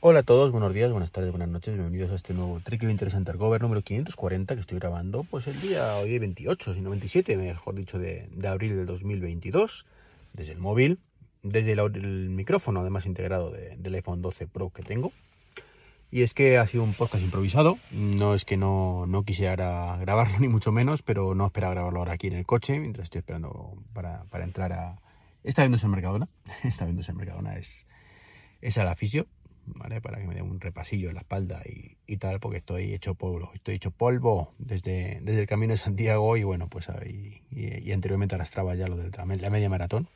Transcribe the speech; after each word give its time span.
Hola 0.00 0.20
a 0.20 0.22
todos, 0.24 0.52
buenos 0.52 0.74
días, 0.74 0.90
buenas 0.90 1.10
tardes, 1.10 1.30
buenas 1.30 1.48
noches, 1.48 1.74
bienvenidos 1.74 2.12
a 2.12 2.16
este 2.16 2.34
nuevo 2.34 2.60
Tricky 2.60 2.84
Interesante 2.84 3.32
Cover 3.32 3.62
número 3.62 3.80
540 3.80 4.54
que 4.54 4.60
estoy 4.60 4.78
grabando 4.78 5.24
pues 5.24 5.46
el 5.46 5.58
día 5.58 5.96
hoy 5.96 6.18
28, 6.18 6.74
sino 6.74 6.90
27, 6.90 7.34
mejor 7.38 7.74
dicho, 7.74 7.98
de, 7.98 8.28
de 8.30 8.46
abril 8.46 8.76
del 8.76 8.84
2022, 8.84 9.86
desde 10.34 10.52
el 10.52 10.58
móvil, 10.58 11.00
desde 11.42 11.72
el, 11.72 11.78
el 11.78 12.28
micrófono 12.28 12.80
además 12.80 13.06
integrado 13.06 13.50
de, 13.50 13.78
del 13.78 13.94
iPhone 13.94 14.20
12 14.20 14.46
Pro 14.48 14.68
que 14.68 14.82
tengo. 14.82 15.12
Y 16.10 16.22
es 16.22 16.34
que 16.34 16.58
ha 16.58 16.66
sido 16.66 16.84
un 16.84 16.92
podcast 16.92 17.24
improvisado, 17.24 17.78
no 17.90 18.34
es 18.34 18.44
que 18.44 18.58
no, 18.58 19.06
no 19.06 19.22
quisiera 19.22 19.96
grabarlo 19.96 20.38
ni 20.40 20.48
mucho 20.48 20.72
menos, 20.72 21.00
pero 21.00 21.34
no 21.34 21.46
esperaba 21.46 21.72
grabarlo 21.72 22.00
ahora 22.00 22.12
aquí 22.12 22.26
en 22.26 22.34
el 22.34 22.44
coche, 22.44 22.78
mientras 22.78 23.04
estoy 23.04 23.20
esperando 23.20 23.78
para, 23.94 24.24
para 24.24 24.44
entrar 24.44 24.74
a... 24.74 25.00
Está 25.42 25.62
viéndose 25.62 25.86
en 25.86 25.92
Mercadona, 25.92 26.28
está 26.64 26.84
viéndose 26.84 27.12
en 27.12 27.16
Mercadona, 27.16 27.56
es, 27.56 27.86
es 28.60 28.76
al 28.76 28.88
aficio 28.88 29.26
¿vale? 29.66 30.00
Para 30.00 30.18
que 30.18 30.26
me 30.26 30.34
dé 30.34 30.42
un 30.42 30.60
repasillo 30.60 31.08
en 31.08 31.14
la 31.14 31.20
espalda 31.20 31.62
y, 31.64 31.96
y, 32.06 32.16
tal, 32.16 32.40
porque 32.40 32.58
estoy 32.58 32.94
hecho 32.94 33.14
polvo, 33.14 33.50
estoy 33.54 33.76
hecho 33.76 33.90
polvo 33.90 34.54
desde, 34.58 35.20
desde 35.22 35.40
el 35.40 35.46
camino 35.46 35.72
de 35.72 35.78
Santiago 35.78 36.36
y 36.36 36.44
bueno, 36.44 36.68
pues 36.68 36.88
y, 37.04 37.92
anteriormente 37.92 38.34
arrastraba 38.34 38.74
ya 38.74 38.88
lo 38.88 38.96
de 38.96 39.10
la 39.10 39.50
media 39.50 39.68
maratón. 39.68 40.08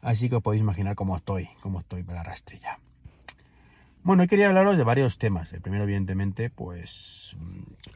Así 0.00 0.28
que 0.28 0.36
os 0.36 0.42
podéis 0.42 0.62
imaginar 0.62 0.94
cómo 0.94 1.16
estoy, 1.16 1.48
cómo 1.60 1.80
estoy 1.80 2.02
para 2.02 2.18
la 2.18 2.24
rastrilla. 2.24 2.78
Bueno, 4.04 4.22
hoy 4.22 4.28
quería 4.28 4.46
hablaros 4.46 4.78
de 4.78 4.84
varios 4.84 5.18
temas. 5.18 5.52
El 5.52 5.60
primero, 5.60 5.84
evidentemente, 5.84 6.50
pues 6.50 7.36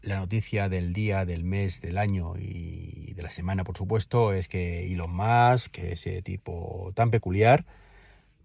la 0.03 0.17
noticia 0.17 0.69
del 0.69 0.92
día, 0.92 1.25
del 1.25 1.45
mes, 1.45 1.81
del 1.81 1.97
año 1.97 2.34
y 2.37 3.15
de 3.15 3.23
la 3.23 3.31
semana, 3.31 3.65
por 3.65 3.79
supuesto, 3.79 4.33
es 4.33 4.48
que 4.48 4.92
Elon 4.92 5.15
Musk, 5.15 5.73
que 5.73 5.92
ese 5.92 6.20
tipo 6.23 6.92
tan 6.95 7.11
peculiar, 7.11 7.65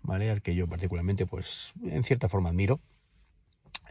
¿vale? 0.03 0.29
Al 0.29 0.41
que 0.41 0.55
yo 0.55 0.67
particularmente, 0.67 1.25
pues, 1.25 1.73
en 1.83 2.03
cierta 2.03 2.29
forma 2.29 2.49
admiro, 2.49 2.79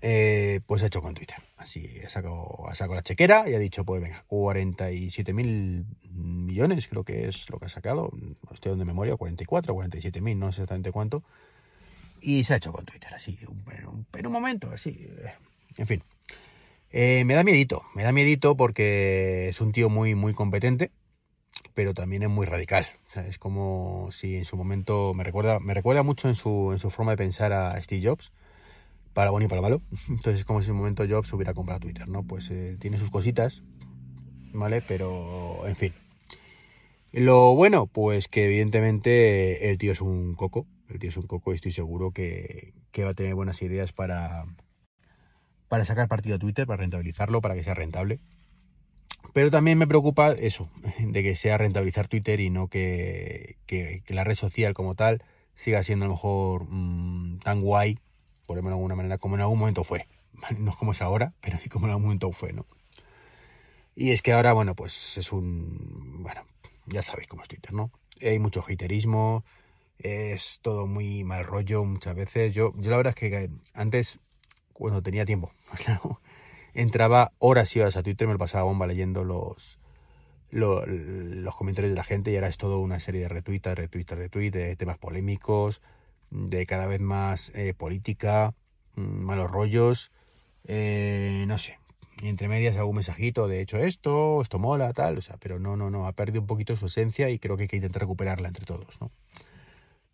eh, 0.02 0.60
pues 0.66 0.82
ha 0.82 0.86
hecho 0.86 1.02
con 1.02 1.14
Twitter. 1.14 1.36
Así, 1.56 2.00
ha 2.04 2.08
sacado, 2.08 2.68
ha 2.68 2.74
sacado 2.74 2.96
la 2.96 3.02
chequera 3.02 3.48
y 3.48 3.54
ha 3.54 3.58
dicho, 3.58 3.84
pues 3.84 4.02
venga, 4.02 4.24
47 4.28 5.32
mil 5.32 5.86
millones 6.10 6.86
creo 6.88 7.04
que 7.04 7.28
es 7.28 7.48
lo 7.50 7.58
que 7.58 7.66
ha 7.66 7.70
sacado, 7.70 8.10
estoy 8.52 8.76
de 8.76 8.84
memoria, 8.84 9.16
44, 9.16 9.74
47 9.74 10.20
mil, 10.20 10.38
no 10.38 10.46
sé 10.52 10.62
exactamente 10.62 10.92
cuánto, 10.92 11.22
y 12.20 12.44
se 12.44 12.54
ha 12.54 12.56
hecho 12.56 12.72
con 12.72 12.84
Twitter, 12.84 13.14
así, 13.14 13.38
un, 13.48 13.64
un, 13.86 14.26
un 14.26 14.32
momento, 14.32 14.70
así, 14.70 15.08
en 15.76 15.86
fin. 15.86 16.02
Eh, 16.90 17.24
me 17.24 17.34
da 17.34 17.42
miedito, 17.42 17.82
me 17.94 18.04
da 18.04 18.12
miedito 18.12 18.56
porque 18.56 19.48
es 19.48 19.60
un 19.60 19.72
tío 19.72 19.88
muy, 19.90 20.14
muy 20.14 20.34
competente, 20.34 20.90
pero 21.74 21.94
también 21.94 22.22
es 22.22 22.28
muy 22.28 22.46
radical. 22.46 22.86
O 23.08 23.10
sea, 23.10 23.26
es 23.26 23.38
como 23.38 24.08
si 24.10 24.36
en 24.36 24.44
su 24.44 24.56
momento 24.56 25.14
me 25.14 25.24
recuerda, 25.24 25.58
me 25.60 25.74
recuerda 25.74 26.02
mucho 26.02 26.28
en 26.28 26.34
su, 26.34 26.70
en 26.72 26.78
su 26.78 26.90
forma 26.90 27.12
de 27.12 27.18
pensar 27.18 27.52
a 27.52 27.82
Steve 27.82 28.06
Jobs, 28.06 28.32
para 29.12 29.30
bueno 29.30 29.46
y 29.46 29.48
para 29.48 29.62
malo. 29.62 29.82
Entonces 30.08 30.40
es 30.40 30.44
como 30.44 30.62
si 30.62 30.68
en 30.68 30.72
un 30.72 30.80
momento 30.80 31.04
Jobs 31.08 31.32
hubiera 31.32 31.54
comprado 31.54 31.80
Twitter, 31.80 32.08
¿no? 32.08 32.22
Pues 32.22 32.50
eh, 32.50 32.76
tiene 32.78 32.98
sus 32.98 33.10
cositas, 33.10 33.62
¿vale? 34.52 34.82
Pero, 34.82 35.66
en 35.66 35.76
fin. 35.76 35.94
Lo 37.12 37.54
bueno, 37.54 37.86
pues 37.86 38.28
que 38.28 38.44
evidentemente 38.44 39.70
el 39.70 39.78
tío 39.78 39.92
es 39.92 40.02
un 40.02 40.34
coco, 40.34 40.66
el 40.90 40.98
tío 40.98 41.08
es 41.08 41.16
un 41.16 41.26
coco 41.26 41.52
y 41.52 41.54
estoy 41.54 41.72
seguro 41.72 42.10
que, 42.10 42.74
que 42.92 43.04
va 43.04 43.10
a 43.10 43.14
tener 43.14 43.34
buenas 43.34 43.62
ideas 43.62 43.92
para, 43.92 44.44
para 45.68 45.84
sacar 45.84 46.08
partido 46.08 46.36
a 46.36 46.38
Twitter, 46.38 46.66
para 46.66 46.78
rentabilizarlo, 46.78 47.40
para 47.40 47.54
que 47.54 47.62
sea 47.62 47.74
rentable. 47.74 48.20
Pero 49.32 49.50
también 49.50 49.78
me 49.78 49.86
preocupa 49.86 50.32
eso, 50.32 50.70
de 50.98 51.22
que 51.22 51.36
sea 51.36 51.58
rentabilizar 51.58 52.08
Twitter 52.08 52.40
y 52.40 52.50
no 52.50 52.68
que, 52.68 53.56
que, 53.66 54.02
que 54.04 54.14
la 54.14 54.24
red 54.24 54.34
social 54.34 54.74
como 54.74 54.94
tal 54.94 55.22
siga 55.56 55.82
siendo 55.82 56.04
a 56.04 56.08
lo 56.08 56.14
mejor 56.14 56.66
mmm, 56.68 57.38
tan 57.38 57.60
guay, 57.62 57.98
por 58.46 58.56
ejemplo 58.56 58.70
de 58.70 58.76
alguna 58.76 58.94
manera, 58.94 59.18
como 59.18 59.34
en 59.34 59.40
algún 59.42 59.58
momento 59.58 59.84
fue. 59.84 60.06
No 60.58 60.70
es 60.70 60.76
como 60.76 60.92
es 60.92 61.00
ahora, 61.00 61.32
pero 61.40 61.58
sí 61.58 61.68
como 61.68 61.86
en 61.86 61.92
algún 61.92 62.04
momento 62.04 62.30
fue, 62.30 62.52
¿no? 62.52 62.66
Y 63.94 64.10
es 64.10 64.20
que 64.20 64.34
ahora, 64.34 64.52
bueno, 64.52 64.74
pues 64.74 65.16
es 65.16 65.32
un... 65.32 66.22
Bueno, 66.22 66.42
ya 66.84 67.00
sabéis 67.00 67.26
cómo 67.26 67.42
es 67.42 67.48
Twitter, 67.48 67.72
¿no? 67.72 67.90
Hay 68.20 68.38
mucho 68.38 68.62
haterismo, 68.62 69.44
es 69.98 70.60
todo 70.60 70.86
muy 70.86 71.24
mal 71.24 71.44
rollo 71.44 71.84
muchas 71.84 72.14
veces. 72.14 72.54
Yo, 72.54 72.74
yo 72.76 72.90
la 72.90 72.98
verdad 72.98 73.14
es 73.16 73.30
que 73.30 73.50
antes, 73.72 74.20
cuando 74.74 75.02
tenía 75.02 75.24
tiempo, 75.24 75.50
claro, 75.84 76.20
entraba 76.76 77.32
horas 77.38 77.74
y 77.74 77.80
horas 77.80 77.96
a 77.96 78.02
Twitter, 78.02 78.26
me 78.26 78.34
lo 78.34 78.38
pasaba 78.38 78.64
bomba 78.64 78.86
leyendo 78.86 79.24
los, 79.24 79.78
los, 80.50 80.86
los 80.86 81.56
comentarios 81.56 81.90
de 81.90 81.96
la 81.96 82.04
gente 82.04 82.30
y 82.30 82.36
ahora 82.36 82.48
es 82.48 82.58
todo 82.58 82.78
una 82.78 83.00
serie 83.00 83.22
de 83.22 83.28
retweets, 83.28 83.74
retweets, 83.74 84.12
retweets, 84.12 84.52
de 84.52 84.76
temas 84.76 84.98
polémicos, 84.98 85.80
de 86.30 86.66
cada 86.66 86.86
vez 86.86 87.00
más 87.00 87.50
eh, 87.54 87.74
política, 87.74 88.54
malos 88.94 89.50
rollos, 89.50 90.12
eh, 90.64 91.44
no 91.48 91.58
sé. 91.58 91.78
Y 92.22 92.28
entre 92.28 92.48
medias 92.48 92.76
algún 92.76 92.96
mensajito 92.96 93.46
de 93.46 93.60
hecho 93.60 93.76
esto, 93.76 94.40
esto 94.40 94.58
mola, 94.58 94.92
tal, 94.92 95.18
o 95.18 95.20
sea, 95.20 95.36
pero 95.38 95.58
no, 95.58 95.76
no, 95.76 95.90
no, 95.90 96.06
ha 96.06 96.12
perdido 96.12 96.40
un 96.40 96.46
poquito 96.46 96.76
su 96.76 96.86
esencia 96.86 97.28
y 97.28 97.38
creo 97.38 97.56
que 97.56 97.64
hay 97.64 97.68
que 97.68 97.76
intentar 97.76 98.02
recuperarla 98.02 98.48
entre 98.48 98.64
todos, 98.64 99.00
¿no? 99.00 99.10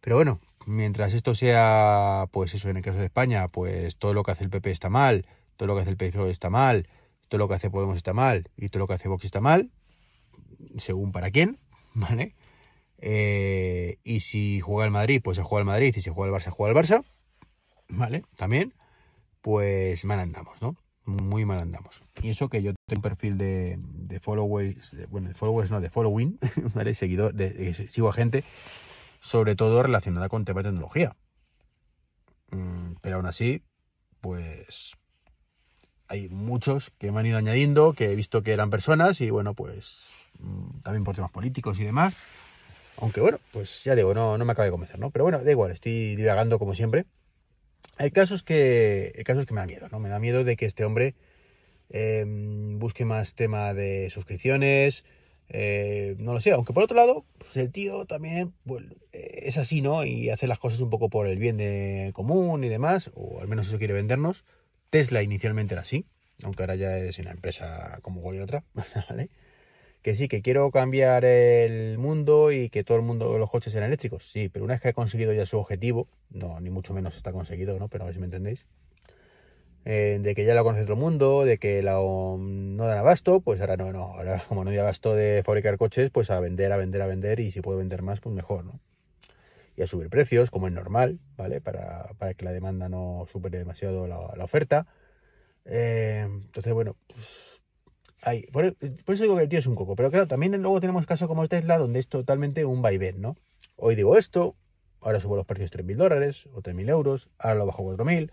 Pero 0.01 0.17
bueno, 0.17 0.41
mientras 0.67 1.15
esto 1.15 1.35
sea, 1.37 2.27
pues 2.33 2.55
eso, 2.55 2.69
en 2.69 2.79
el 2.79 2.83
caso 2.83 2.99
de 2.99 3.05
España, 3.05 3.47
pues 3.49 3.97
todo 3.97 4.15
lo 4.15 4.25
que 4.25 4.33
hace 4.33 4.43
el 4.43 4.51
PP 4.51 4.73
está 4.73 4.91
mal, 4.91 5.27
todo 5.57 5.69
lo 5.69 5.75
que 5.75 5.83
hace 5.83 5.91
el 5.91 5.97
PSOE 5.97 6.31
está 6.31 6.51
mal, 6.51 6.89
todo 7.29 7.39
lo 7.39 7.49
que 7.49 7.55
hace 7.55 7.71
Podemos 7.71 7.97
está 7.97 8.13
mal 8.13 8.51
y 8.57 8.69
todo 8.69 8.81
lo 8.81 8.87
que 8.87 8.95
hace 8.95 9.09
Vox 9.09 9.25
está 9.25 9.41
mal, 9.41 9.71
según 10.77 11.13
para 11.13 11.31
quién, 11.31 11.59
¿vale? 11.95 12.35
Eh, 12.99 13.99
y 14.05 14.21
si 14.21 14.61
juega 14.61 14.85
el 14.85 14.91
Madrid, 14.91 15.21
pues 15.23 15.37
se 15.37 15.43
juega 15.43 15.61
el 15.63 15.67
Madrid, 15.67 15.95
y 15.97 16.03
si 16.03 16.11
juega 16.11 16.35
el 16.35 16.41
Barça, 16.41 16.51
juega 16.51 16.79
el 16.79 16.85
Barça, 16.85 17.05
¿vale? 17.89 18.25
También, 18.37 18.75
pues 19.41 20.05
mal 20.05 20.21
andamos, 20.21 20.61
¿no? 20.63 20.77
Muy 21.05 21.45
mal 21.45 21.59
andamos. 21.59 22.05
Y 22.23 22.31
eso 22.31 22.49
que 22.49 22.63
yo 22.63 22.75
tengo 22.87 22.99
un 22.99 23.03
perfil 23.03 23.37
de, 23.37 23.79
followers, 24.21 24.97
bueno, 25.09 25.29
de 25.29 25.35
followers 25.35 25.71
no, 25.71 25.81
de 25.81 25.91
following, 25.91 26.39
¿vale? 26.75 26.95
Seguidor, 26.95 27.35
sigo 27.89 28.09
a 28.09 28.13
gente, 28.13 28.45
sobre 29.21 29.57
todo 29.57 29.83
relacionada 29.83 30.29
con 30.29 30.45
temas 30.45 30.63
de 30.63 30.71
tecnología. 30.71 31.17
Mm, 32.51 32.95
pero 33.01 33.17
aún 33.17 33.27
así, 33.27 33.65
pues 34.21 34.97
hay 36.13 36.29
muchos 36.29 36.91
que 36.99 37.11
me 37.11 37.21
han 37.21 37.27
ido 37.27 37.39
añadiendo, 37.39 37.95
que 37.95 38.13
he 38.13 38.15
visto 38.15 38.43
que 38.43 38.53
eran 38.53 38.69
personas 38.69 39.23
y 39.23 39.31
bueno, 39.31 39.55
pues 39.55 40.09
también 40.83 41.05
por 41.05 41.15
temas 41.15 41.31
políticos 41.31 41.81
y 41.81 41.85
demás. 41.85 42.15
Aunque 42.99 43.23
bueno, 43.23 43.41
pues 43.51 43.83
ya 43.83 43.95
digo, 43.95 44.13
no, 44.13 44.37
no 44.37 44.45
me 44.45 44.53
acaba 44.53 44.67
de 44.67 44.73
convencer, 44.73 44.99
¿no? 44.99 45.11
Pero 45.11 45.25
bueno, 45.25 45.43
da 45.43 45.51
igual, 45.51 45.71
estoy 45.71 46.15
divagando 46.15 46.59
como 46.59 46.75
siempre. 46.75 47.07
El 47.99 48.13
caso 48.13 48.35
es 48.35 48.43
que, 48.43 49.13
el 49.15 49.25
caso 49.25 49.41
es 49.41 49.47
que 49.47 49.55
me 49.55 49.61
da 49.63 49.67
miedo, 49.67 49.89
¿no? 49.91 50.01
Me 50.01 50.11
da 50.11 50.19
miedo 50.19 50.45
de 50.45 50.55
que 50.57 50.67
este 50.67 50.85
hombre 50.85 51.15
eh, 51.89 52.27
busque 52.77 53.07
más 53.07 53.35
tema 53.35 53.73
de 53.73 54.11
suscripciones, 54.11 55.07
eh, 55.49 56.15
no 56.19 56.35
lo 56.35 56.41
sé, 56.41 56.53
aunque 56.53 56.75
por 56.75 56.83
otro 56.83 56.97
lado, 56.99 57.25
pues 57.39 57.57
el 57.57 57.73
tío 57.73 58.05
también 58.05 58.53
pues, 58.67 58.85
es 59.13 59.57
así, 59.57 59.81
¿no? 59.81 60.05
Y 60.05 60.29
hace 60.29 60.47
las 60.47 60.59
cosas 60.59 60.81
un 60.81 60.91
poco 60.91 61.09
por 61.09 61.27
el 61.27 61.39
bien 61.39 61.57
de 61.57 62.11
común 62.13 62.65
y 62.65 62.69
demás, 62.69 63.11
o 63.15 63.41
al 63.41 63.49
menos 63.49 63.69
eso 63.69 63.79
quiere 63.79 63.95
vendernos. 63.95 64.45
Tesla 64.93 65.23
inicialmente 65.23 65.73
era 65.73 65.81
así, 65.81 66.05
aunque 66.43 66.65
ahora 66.65 66.75
ya 66.75 66.99
es 66.99 67.19
una 67.19 67.31
empresa 67.31 67.99
como 68.03 68.21
cualquier 68.21 68.45
otra, 68.45 68.65
¿vale? 69.09 69.31
Que 70.03 70.15
sí, 70.15 70.29
que 70.29 70.43
quiero 70.43 70.71
cambiar 70.71 71.25
el 71.25 71.97
mundo 71.97 72.53
y 72.53 72.69
que 72.69 72.85
todo 72.85 72.99
el 72.99 73.03
mundo, 73.03 73.39
los 73.39 73.49
coches 73.51 73.73
sean 73.73 73.85
eléctricos, 73.85 74.31
sí, 74.31 74.51
pero 74.51 74.67
una 74.67 74.75
vez 74.75 74.83
que 74.83 74.89
ha 74.89 74.93
conseguido 74.93 75.33
ya 75.33 75.47
su 75.47 75.57
objetivo, 75.57 76.09
no, 76.29 76.61
ni 76.61 76.69
mucho 76.69 76.93
menos 76.93 77.17
está 77.17 77.33
conseguido, 77.33 77.79
¿no? 77.79 77.89
Pero 77.89 78.05
a 78.05 78.07
ver 78.09 78.15
si 78.15 78.21
me 78.21 78.27
entendéis. 78.27 78.67
Eh, 79.87 80.19
de 80.21 80.35
que 80.35 80.45
ya 80.45 80.53
lo 80.53 80.63
conoce 80.63 80.83
todo 80.83 80.93
el 80.93 81.01
mundo, 81.01 81.47
de 81.47 81.57
que 81.57 81.81
no 81.83 82.85
dan 82.85 82.99
abasto, 82.99 83.41
pues 83.41 83.63
ahora 83.63 83.79
no, 83.79 83.93
no, 83.95 84.03
ahora 84.09 84.45
como 84.47 84.63
no 84.63 84.73
hay 84.73 84.77
abasto 84.77 85.15
de 85.15 85.43
fabricar 85.43 85.79
coches, 85.79 86.11
pues 86.11 86.29
a 86.31 86.39
vender, 86.39 86.71
a 86.71 86.77
vender, 86.77 87.01
a 87.01 87.07
vender 87.07 87.41
y 87.41 87.51
si 87.51 87.63
puedo 87.63 87.79
vender 87.79 88.03
más, 88.03 88.21
pues 88.21 88.35
mejor, 88.35 88.67
¿no? 88.67 88.79
Y 89.77 89.83
a 89.83 89.87
subir 89.87 90.11
precios, 90.11 90.51
como 90.51 90.67
es 90.67 90.73
normal, 90.73 91.19
¿vale? 91.37 91.61
Para, 91.61 92.11
para 92.19 92.35
que 92.35 92.45
la 92.45 92.53
demanda 92.53 92.89
no 92.89 93.25
supere 93.27 93.59
demasiado 93.59 94.07
la, 94.07 94.45
oferta. 94.45 94.87
Eh, 95.65 96.27
entonces, 96.29 96.73
bueno, 96.73 96.97
pues 97.07 97.63
ahí, 98.23 98.43
por, 98.53 98.65
eso 98.65 99.23
digo 99.23 99.37
que 99.37 99.43
el 99.43 99.49
tío 99.49 99.59
es 99.59 99.67
un 99.67 99.75
coco. 99.75 99.97
Pero 99.97 100.11
claro, 100.11 100.27
también 100.27 100.61
luego 100.61 100.81
tenemos 100.81 101.07
casos 101.07 101.29
como 101.29 101.47
Tesla, 101.49 101.79
donde 101.79 102.01
es 102.01 102.09
totalmente 102.09 102.65
un 102.65 102.83
vaivén, 102.83 103.21
¿no? 103.21 103.37
Hoy 103.77 103.95
digo 103.95 104.19
esto, 104.19 104.57
ahora 105.01 105.21
subo 105.21 105.37
los 105.37 105.47
precios 105.47 105.73
3.000 105.73 105.97
dólares 105.97 106.49
o 106.53 106.61
3.000 106.61 106.91
euros, 106.91 107.31
ahora 107.39 107.57
lo 107.57 107.67
bajo 107.67 107.91
a 107.91 107.97
4.000, 107.97 108.31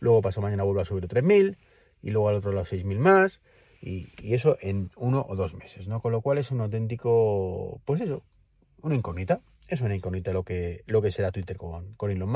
luego 0.00 0.22
paso 0.22 0.40
mañana 0.40 0.62
vuelvo 0.62 0.80
a 0.80 0.84
subir 0.84 1.06
3.000 1.06 1.56
y 2.02 2.10
luego 2.10 2.28
al 2.28 2.36
otro 2.36 2.52
lado 2.52 2.64
6.000 2.64 2.98
más. 2.98 3.40
Y 3.80 4.34
eso 4.34 4.58
en 4.60 4.90
uno 4.96 5.24
o 5.28 5.36
dos 5.36 5.54
meses, 5.54 5.86
¿no? 5.86 6.00
Con 6.00 6.10
lo 6.10 6.20
cual 6.20 6.38
es 6.38 6.50
un 6.50 6.60
auténtico, 6.60 7.80
pues 7.84 8.00
eso, 8.00 8.24
una 8.82 8.96
incógnita 8.96 9.40
es 9.68 9.80
una 9.80 9.94
incógnita 9.94 10.32
lo 10.32 10.44
que, 10.44 10.82
lo 10.86 11.02
que 11.02 11.10
será 11.10 11.30
Twitter 11.30 11.56
con, 11.56 11.94
con 11.94 12.10
Elon. 12.10 12.32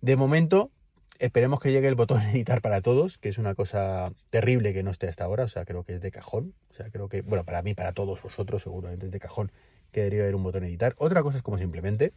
De 0.00 0.16
momento, 0.16 0.70
esperemos 1.18 1.60
que 1.60 1.72
llegue 1.72 1.88
el 1.88 1.94
botón 1.94 2.22
editar 2.32 2.60
para 2.60 2.80
todos, 2.80 3.18
que 3.18 3.28
es 3.28 3.38
una 3.38 3.54
cosa 3.54 4.12
terrible 4.30 4.72
que 4.72 4.82
no 4.82 4.90
esté 4.90 5.08
hasta 5.08 5.24
ahora, 5.24 5.44
o 5.44 5.48
sea, 5.48 5.64
creo 5.64 5.84
que 5.84 5.94
es 5.94 6.00
de 6.00 6.10
cajón. 6.10 6.54
O 6.70 6.74
sea, 6.74 6.90
creo 6.90 7.08
que, 7.08 7.22
bueno, 7.22 7.44
para 7.44 7.62
mí, 7.62 7.74
para 7.74 7.92
todos 7.92 8.22
vosotros, 8.22 8.62
seguramente 8.62 9.06
es 9.06 9.12
de 9.12 9.20
cajón 9.20 9.52
que 9.92 10.00
debería 10.00 10.22
haber 10.22 10.34
un 10.34 10.42
botón 10.42 10.64
editar. 10.64 10.94
Otra 10.98 11.22
cosa 11.22 11.38
es 11.38 11.42
como 11.42 11.58
simplemente, 11.58 12.12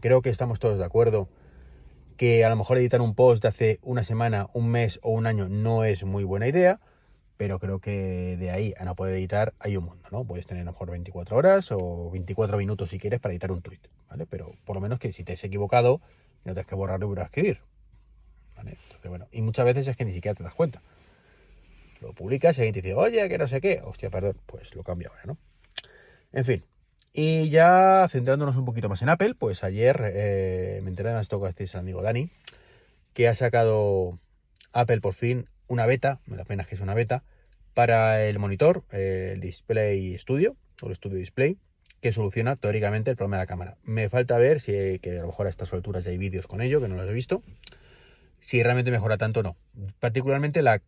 creo 0.00 0.20
que 0.20 0.30
estamos 0.30 0.58
todos 0.58 0.78
de 0.78 0.84
acuerdo 0.84 1.28
que 2.16 2.44
a 2.44 2.48
lo 2.48 2.56
mejor 2.56 2.78
editar 2.78 3.00
un 3.00 3.14
post 3.14 3.42
de 3.42 3.48
hace 3.48 3.78
una 3.82 4.04
semana, 4.04 4.48
un 4.52 4.68
mes 4.68 5.00
o 5.02 5.10
un 5.10 5.26
año 5.26 5.48
no 5.48 5.84
es 5.84 6.04
muy 6.04 6.24
buena 6.24 6.46
idea, 6.46 6.80
pero 7.36 7.58
creo 7.58 7.80
que 7.80 8.36
de 8.38 8.50
ahí 8.50 8.74
a 8.78 8.84
no 8.84 8.94
poder 8.94 9.14
editar 9.16 9.54
hay 9.58 9.76
un 9.76 9.84
mundo, 9.84 10.08
¿no? 10.10 10.24
Puedes 10.24 10.46
tener 10.46 10.62
a 10.62 10.64
lo 10.64 10.72
mejor 10.72 10.90
24 10.90 11.36
horas 11.36 11.72
o 11.72 12.10
24 12.10 12.56
minutos 12.58 12.90
si 12.90 12.98
quieres 12.98 13.20
para 13.20 13.32
editar 13.32 13.50
un 13.50 13.62
tweet, 13.62 13.80
¿vale? 14.08 14.26
Pero 14.26 14.52
por 14.64 14.76
lo 14.76 14.80
menos 14.80 14.98
que 14.98 15.12
si 15.12 15.24
te 15.24 15.32
has 15.32 15.44
equivocado, 15.44 16.00
no 16.44 16.52
tienes 16.52 16.66
que 16.66 16.74
borrarlo 16.74 17.06
y 17.06 17.08
volver 17.08 17.24
a 17.24 17.26
escribir, 17.26 17.60
¿vale? 18.56 18.78
Entonces, 18.84 19.08
bueno, 19.08 19.26
y 19.32 19.42
muchas 19.42 19.64
veces 19.64 19.88
es 19.88 19.96
que 19.96 20.04
ni 20.04 20.12
siquiera 20.12 20.34
te 20.34 20.42
das 20.42 20.54
cuenta. 20.54 20.82
Lo 22.00 22.12
publicas 22.12 22.58
y 22.58 22.60
alguien 22.60 22.74
te 22.74 22.82
dice, 22.82 22.94
oye, 22.94 23.28
que 23.28 23.38
no 23.38 23.46
sé 23.46 23.60
qué, 23.60 23.80
hostia, 23.84 24.10
perdón, 24.10 24.38
pues 24.46 24.74
lo 24.74 24.82
cambio 24.82 25.10
ahora, 25.10 25.22
¿no? 25.24 25.38
En 26.32 26.44
fin, 26.44 26.64
y 27.16 27.48
ya 27.48 28.08
centrándonos 28.10 28.56
un 28.56 28.64
poquito 28.64 28.88
más 28.88 29.00
en 29.02 29.08
Apple, 29.08 29.34
pues 29.38 29.62
ayer 29.62 30.02
eh, 30.14 30.80
me 30.82 30.90
enteré 30.90 31.12
de 31.12 31.20
esto 31.20 31.40
que 31.40 31.62
el 31.62 31.78
amigo 31.78 32.02
Dani, 32.02 32.28
que 33.12 33.28
ha 33.28 33.36
sacado 33.36 34.18
Apple 34.72 35.00
por 35.00 35.14
fin 35.14 35.48
una 35.66 35.86
beta, 35.86 36.20
me 36.26 36.36
da 36.36 36.44
pena 36.44 36.64
que 36.64 36.74
es 36.74 36.80
una 36.80 36.94
beta, 36.94 37.24
para 37.74 38.24
el 38.24 38.38
monitor, 38.38 38.84
el 38.90 39.40
Display 39.40 40.16
Studio, 40.18 40.56
o 40.82 40.88
el 40.88 40.94
Studio 40.94 41.18
Display, 41.18 41.58
que 42.00 42.12
soluciona 42.12 42.56
teóricamente 42.56 43.10
el 43.10 43.16
problema 43.16 43.38
de 43.38 43.42
la 43.42 43.46
cámara. 43.46 43.76
Me 43.82 44.08
falta 44.08 44.38
ver 44.38 44.60
si 44.60 44.98
que 45.00 45.18
a 45.18 45.22
lo 45.22 45.28
mejor 45.28 45.46
a 45.46 45.50
estas 45.50 45.72
alturas 45.72 46.04
ya 46.04 46.10
hay 46.10 46.18
vídeos 46.18 46.46
con 46.46 46.60
ello, 46.60 46.80
que 46.80 46.88
no 46.88 46.96
los 46.96 47.08
he 47.08 47.12
visto, 47.12 47.42
si 48.40 48.62
realmente 48.62 48.90
mejora 48.90 49.16
tanto 49.16 49.40
o 49.40 49.42
no. 49.42 49.56
Particularmente 50.00 50.60
la, 50.60 50.82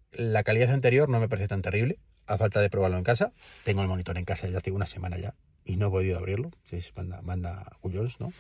calidad 0.44 0.70
anterior 0.73 1.08
no 1.08 1.19
me 1.19 1.28
parece 1.28 1.49
tan 1.49 1.62
terrible, 1.62 1.99
a 2.26 2.37
falta 2.37 2.61
de 2.61 2.69
probarlo 2.69 2.99
en 2.99 3.05
casa. 3.05 3.32
Tengo 3.64 3.81
el 3.81 3.88
monitor 3.88 4.19
en 4.19 4.26
casa 4.26 4.46
desde 4.46 4.58
hace 4.58 4.73
una 4.73 4.84
semana 4.84 5.17
ya, 5.17 5.34
y 5.64 5.76
no 5.76 5.88
he 5.88 5.90
podido 5.90 6.19
abrirlo. 6.19 6.50
Es 6.70 6.93
manda, 6.94 7.23
manda 7.23 7.78
¿no? 7.82 8.32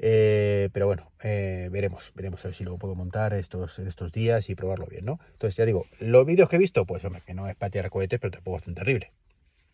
Eh, 0.00 0.70
pero 0.72 0.86
bueno, 0.86 1.10
eh, 1.22 1.68
veremos, 1.72 2.12
veremos 2.14 2.44
a 2.44 2.48
ver 2.48 2.54
si 2.54 2.64
lo 2.64 2.78
puedo 2.78 2.94
montar 2.94 3.32
estos, 3.34 3.78
estos 3.80 4.12
días 4.12 4.48
y 4.48 4.54
probarlo 4.54 4.86
bien, 4.86 5.04
¿no? 5.04 5.18
Entonces 5.32 5.56
ya 5.56 5.64
digo, 5.64 5.86
los 5.98 6.24
vídeos 6.24 6.48
que 6.48 6.56
he 6.56 6.58
visto, 6.58 6.84
pues 6.86 7.04
hombre, 7.04 7.22
que 7.26 7.34
no 7.34 7.48
es 7.48 7.56
patear 7.56 7.90
cohetes, 7.90 8.20
pero 8.20 8.30
tampoco 8.30 8.58
es 8.58 8.64
tan 8.64 8.74
terrible, 8.74 9.12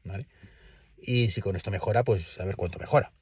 ¿vale? 0.04 0.26
Y 0.96 1.30
si 1.30 1.42
con 1.42 1.56
esto 1.56 1.70
mejora, 1.70 2.04
pues 2.04 2.40
a 2.40 2.44
ver 2.44 2.56
cuánto 2.56 2.78
mejora, 2.78 3.12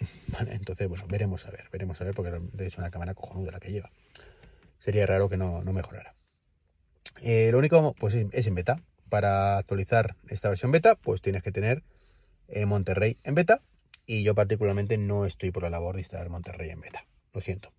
¿vale? 0.28 0.54
Entonces, 0.54 0.88
bueno, 0.88 1.06
veremos 1.06 1.46
a 1.46 1.50
ver, 1.50 1.68
veremos 1.70 2.00
a 2.00 2.04
ver, 2.04 2.14
porque 2.14 2.40
es 2.58 2.76
una 2.78 2.90
cámara 2.90 3.14
cojonuda 3.14 3.52
la 3.52 3.60
que 3.60 3.70
lleva. 3.70 3.92
Sería 4.78 5.06
raro 5.06 5.28
que 5.28 5.36
no, 5.36 5.62
no 5.62 5.72
mejorara. 5.72 6.14
Eh, 7.22 7.50
lo 7.52 7.58
único, 7.58 7.94
pues 7.98 8.14
es 8.14 8.46
en 8.46 8.54
beta. 8.54 8.82
Para 9.08 9.56
actualizar 9.56 10.16
esta 10.28 10.50
versión 10.50 10.70
beta, 10.70 10.94
pues 10.96 11.22
tienes 11.22 11.42
que 11.42 11.50
tener 11.50 11.82
Monterrey 12.66 13.16
en 13.24 13.34
beta 13.34 13.62
y 14.08 14.22
yo 14.22 14.34
particularmente 14.34 14.96
no 14.96 15.26
estoy 15.26 15.50
por 15.50 15.64
la 15.64 15.70
labor 15.70 15.94
de 15.94 16.00
instalar 16.00 16.30
Monterrey 16.30 16.70
en 16.70 16.80
beta. 16.80 17.04
Lo 17.34 17.42
siento. 17.42 17.72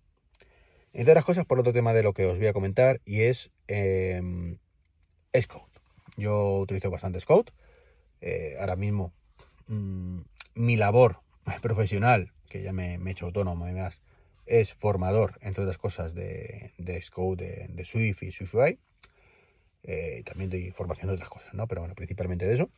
Entre 0.92 1.12
otras 1.12 1.24
cosas, 1.24 1.44
por 1.44 1.58
otro 1.58 1.72
tema 1.72 1.92
de 1.92 2.04
lo 2.04 2.14
que 2.14 2.24
os 2.24 2.38
voy 2.38 2.46
a 2.46 2.52
comentar 2.52 3.00
y 3.04 3.22
es 3.22 3.50
eh, 3.66 4.56
Scout. 5.38 5.68
Yo 6.16 6.60
utilizo 6.60 6.88
bastante 6.88 7.18
Scout. 7.18 7.50
Eh, 8.20 8.56
ahora 8.60 8.76
mismo 8.76 9.12
mm, 9.66 10.20
mi 10.54 10.76
labor 10.76 11.20
profesional, 11.62 12.32
que 12.48 12.62
ya 12.62 12.72
me, 12.72 12.94
he 12.94 13.10
hecho 13.10 13.26
autónomo 13.26 13.64
además, 13.64 14.00
es 14.46 14.74
formador, 14.74 15.36
entre 15.42 15.64
otras 15.64 15.78
cosas, 15.78 16.14
de, 16.14 16.72
Scout, 17.02 17.40
de, 17.40 17.84
Swift 17.84 18.22
y 18.22 18.30
SwiftUI. 18.30 18.78
Eh, 19.82 20.22
también 20.24 20.48
doy 20.48 20.70
formación 20.70 21.08
de 21.08 21.14
otras 21.14 21.28
cosas, 21.28 21.54
¿no? 21.54 21.66
Pero 21.66 21.80
bueno, 21.80 21.96
principalmente 21.96 22.46
de 22.46 22.54
eso 22.54 22.70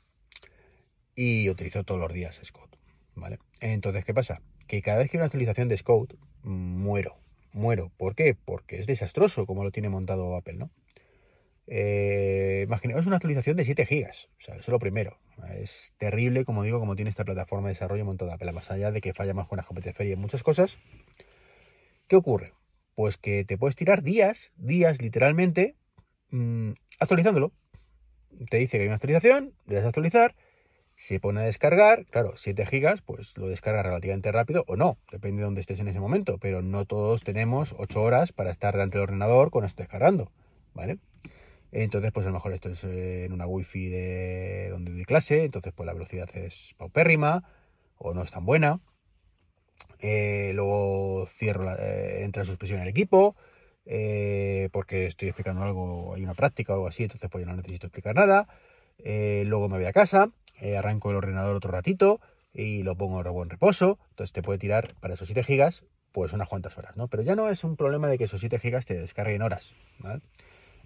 y 1.15 1.49
utilizo 1.51 1.85
todos 1.85 2.01
los 2.01 2.13
días 2.13 2.41
Scout, 2.43 2.77
¿vale? 3.15 3.39
Entonces, 3.61 4.05
¿qué 4.05 4.15
pasa? 4.15 4.43
Que 4.67 4.83
cada 4.83 4.99
vez 4.99 5.11
que 5.11 5.17
hay 5.17 5.21
una 5.21 5.27
actualización 5.27 5.69
de 5.69 5.77
Scout, 5.77 6.15
muero, 6.43 7.19
muero. 7.53 7.91
¿Por 7.97 8.15
qué? 8.15 8.35
Porque 8.35 8.79
es 8.79 8.87
desastroso 8.87 9.47
como 9.47 9.65
lo 9.65 9.71
tiene 9.71 9.89
montado 9.89 10.35
Apple, 10.37 10.55
¿no? 10.55 10.71
Eh, 11.67 12.65
imaginaos 12.67 13.07
una 13.07 13.17
actualización 13.17 13.57
de 13.57 13.65
7 13.65 13.87
gigas, 13.87 14.29
o 14.39 14.41
sea, 14.41 14.55
eso 14.57 14.63
es 14.63 14.69
lo 14.69 14.79
primero. 14.79 15.19
Es 15.55 15.95
terrible, 15.97 16.45
como 16.45 16.65
digo, 16.65 16.81
como 16.81 16.97
tiene 16.97 17.11
esta 17.11 17.25
plataforma 17.25 17.69
de 17.69 17.75
desarrollo 17.75 18.05
montada 18.05 18.35
Apple, 18.35 18.53
más 18.53 18.71
allá 18.71 18.91
de 18.91 19.01
que 19.01 19.15
falla 19.15 19.35
más 19.35 19.47
con 19.47 19.57
las 19.57 19.67
competencias 19.67 20.09
y 20.09 20.17
muchas 20.17 20.43
cosas. 20.43 20.79
¿Qué 22.09 22.17
ocurre? 22.17 22.53
Pues 22.95 23.17
que 23.17 23.45
te 23.45 23.57
puedes 23.57 23.77
tirar 23.77 24.03
días, 24.03 24.53
días 24.57 25.01
literalmente, 25.01 25.77
mm, 26.31 26.73
actualizándolo. 26.99 27.53
Te 28.51 28.59
dice 28.59 28.77
que 28.77 28.83
hay 28.83 28.89
una 28.89 28.97
actualización, 28.97 29.55
le 29.67 29.77
das 29.77 29.85
a 29.85 29.89
actualizar, 29.89 30.35
se 30.95 31.21
pone 31.21 31.41
a 31.41 31.45
descargar, 31.45 32.07
claro, 32.07 32.35
7 32.37 32.67
gigas, 32.67 33.03
pues 33.03 33.37
lo 33.39 33.49
descarga 33.49 33.83
relativamente 33.83 34.31
rápido 34.31 34.65
o 34.67 34.77
no, 34.77 34.99
depende 35.11 35.39
de 35.41 35.45
dónde 35.45 35.61
estés 35.61 35.81
en 35.81 35.89
ese 35.89 36.01
momento, 36.01 36.39
pero 36.39 36.63
no 36.63 36.85
todos 36.85 37.25
tenemos 37.25 37.75
8 37.79 38.03
horas 38.03 38.33
para 38.33 38.51
estar 38.51 38.75
delante 38.75 38.99
del 38.99 39.05
ordenador 39.05 39.51
con 39.51 39.65
esto 39.65 39.83
descargando, 39.83 40.31
¿vale? 40.75 40.99
Entonces, 41.73 42.13
pues 42.13 42.27
a 42.27 42.29
lo 42.29 42.35
mejor 42.35 42.53
esto 42.53 42.69
es 42.69 42.85
eh, 42.85 43.25
en 43.25 43.33
una 43.33 43.47
wifi 43.47 43.89
de 43.89 44.69
donde 44.71 44.93
doy 44.93 45.05
clase, 45.05 45.45
entonces 45.45 45.73
pues 45.75 45.87
la 45.87 45.95
velocidad 45.95 46.29
es 46.37 46.75
paupérrima 46.77 47.45
o 47.97 48.13
no 48.13 48.23
es 48.23 48.31
tan 48.31 48.45
buena. 48.45 48.81
Eh, 50.01 50.53
luego 50.55 51.27
cierro, 51.27 51.65
la, 51.65 51.77
eh, 51.77 52.25
entra 52.25 52.45
suspensión 52.45 52.79
en 52.81 52.83
el 52.85 52.91
equipo, 52.91 53.37
porque 54.73 55.07
estoy 55.07 55.29
explicando 55.29 55.63
algo, 55.63 56.15
hay 56.15 56.23
una 56.23 56.35
práctica 56.35 56.73
o 56.73 56.77
algo 56.77 56.89
así, 56.89 57.05
entonces 57.05 57.29
pues 57.31 57.45
ya 57.45 57.51
no 57.51 57.57
necesito 57.57 57.87
explicar 57.87 58.15
nada. 58.15 58.47
Luego 58.99 59.69
me 59.69 59.79
voy 59.79 59.87
a 59.87 59.93
casa, 59.93 60.31
eh, 60.61 60.77
arranco 60.77 61.11
el 61.11 61.17
ordenador 61.17 61.57
otro 61.57 61.73
ratito 61.73 62.21
y 62.55 62.83
lo 62.83 62.97
pongo 62.97 63.21
en 63.43 63.51
reposo. 63.51 63.99
Entonces 64.11 64.33
te 64.33 64.43
puede 64.43 64.59
tirar 64.59 64.95
para 65.01 65.15
esos 65.15 65.27
7 65.27 65.43
gigas 65.43 65.85
pues 66.13 66.33
unas 66.33 66.49
cuantas 66.49 66.77
horas, 66.79 66.97
¿no? 66.97 67.09
Pero 67.09 67.23
ya 67.23 67.35
no 67.35 67.49
es 67.49 67.65
un 67.65 67.77
problema 67.77 68.07
de 68.09 68.19
que 68.19 68.25
esos 68.25 68.41
7 68.41 68.59
gigas 68.59 68.87
te 68.87 68.95
descarguen 68.95 69.43
horas, 69.43 69.75
¿vale? 69.99 70.21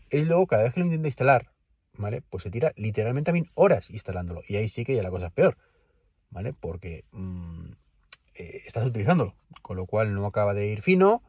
Es 0.09 0.27
luego 0.27 0.47
cada 0.47 0.63
vez 0.63 0.73
que 0.73 0.81
lo 0.81 0.87
intenta 0.87 1.09
instalar, 1.09 1.51
¿vale? 1.95 2.23
Pues 2.23 2.45
se 2.45 2.51
tira 2.51 2.73
literalmente 2.77 3.33
mí 3.33 3.45
horas 3.55 3.91
instalándolo. 3.91 4.43
Y 4.49 4.57
ahí 4.57 4.69
sí 4.69 4.85
que 4.85 4.95
ya 4.95 5.03
la 5.03 5.11
cosa 5.11 5.27
es 5.27 5.33
peor, 5.33 5.59
¿vale? 6.31 6.55
Porque 6.55 7.05
mm, 7.11 7.73
eh, 8.37 8.63
estás 8.67 8.87
utilizándolo, 8.87 9.35
con 9.63 9.77
lo 9.77 9.87
cual 9.87 10.15
no 10.15 10.27
acaba 10.27 10.55
de 10.55 10.69
ir 10.69 10.81
fino. 10.81 11.23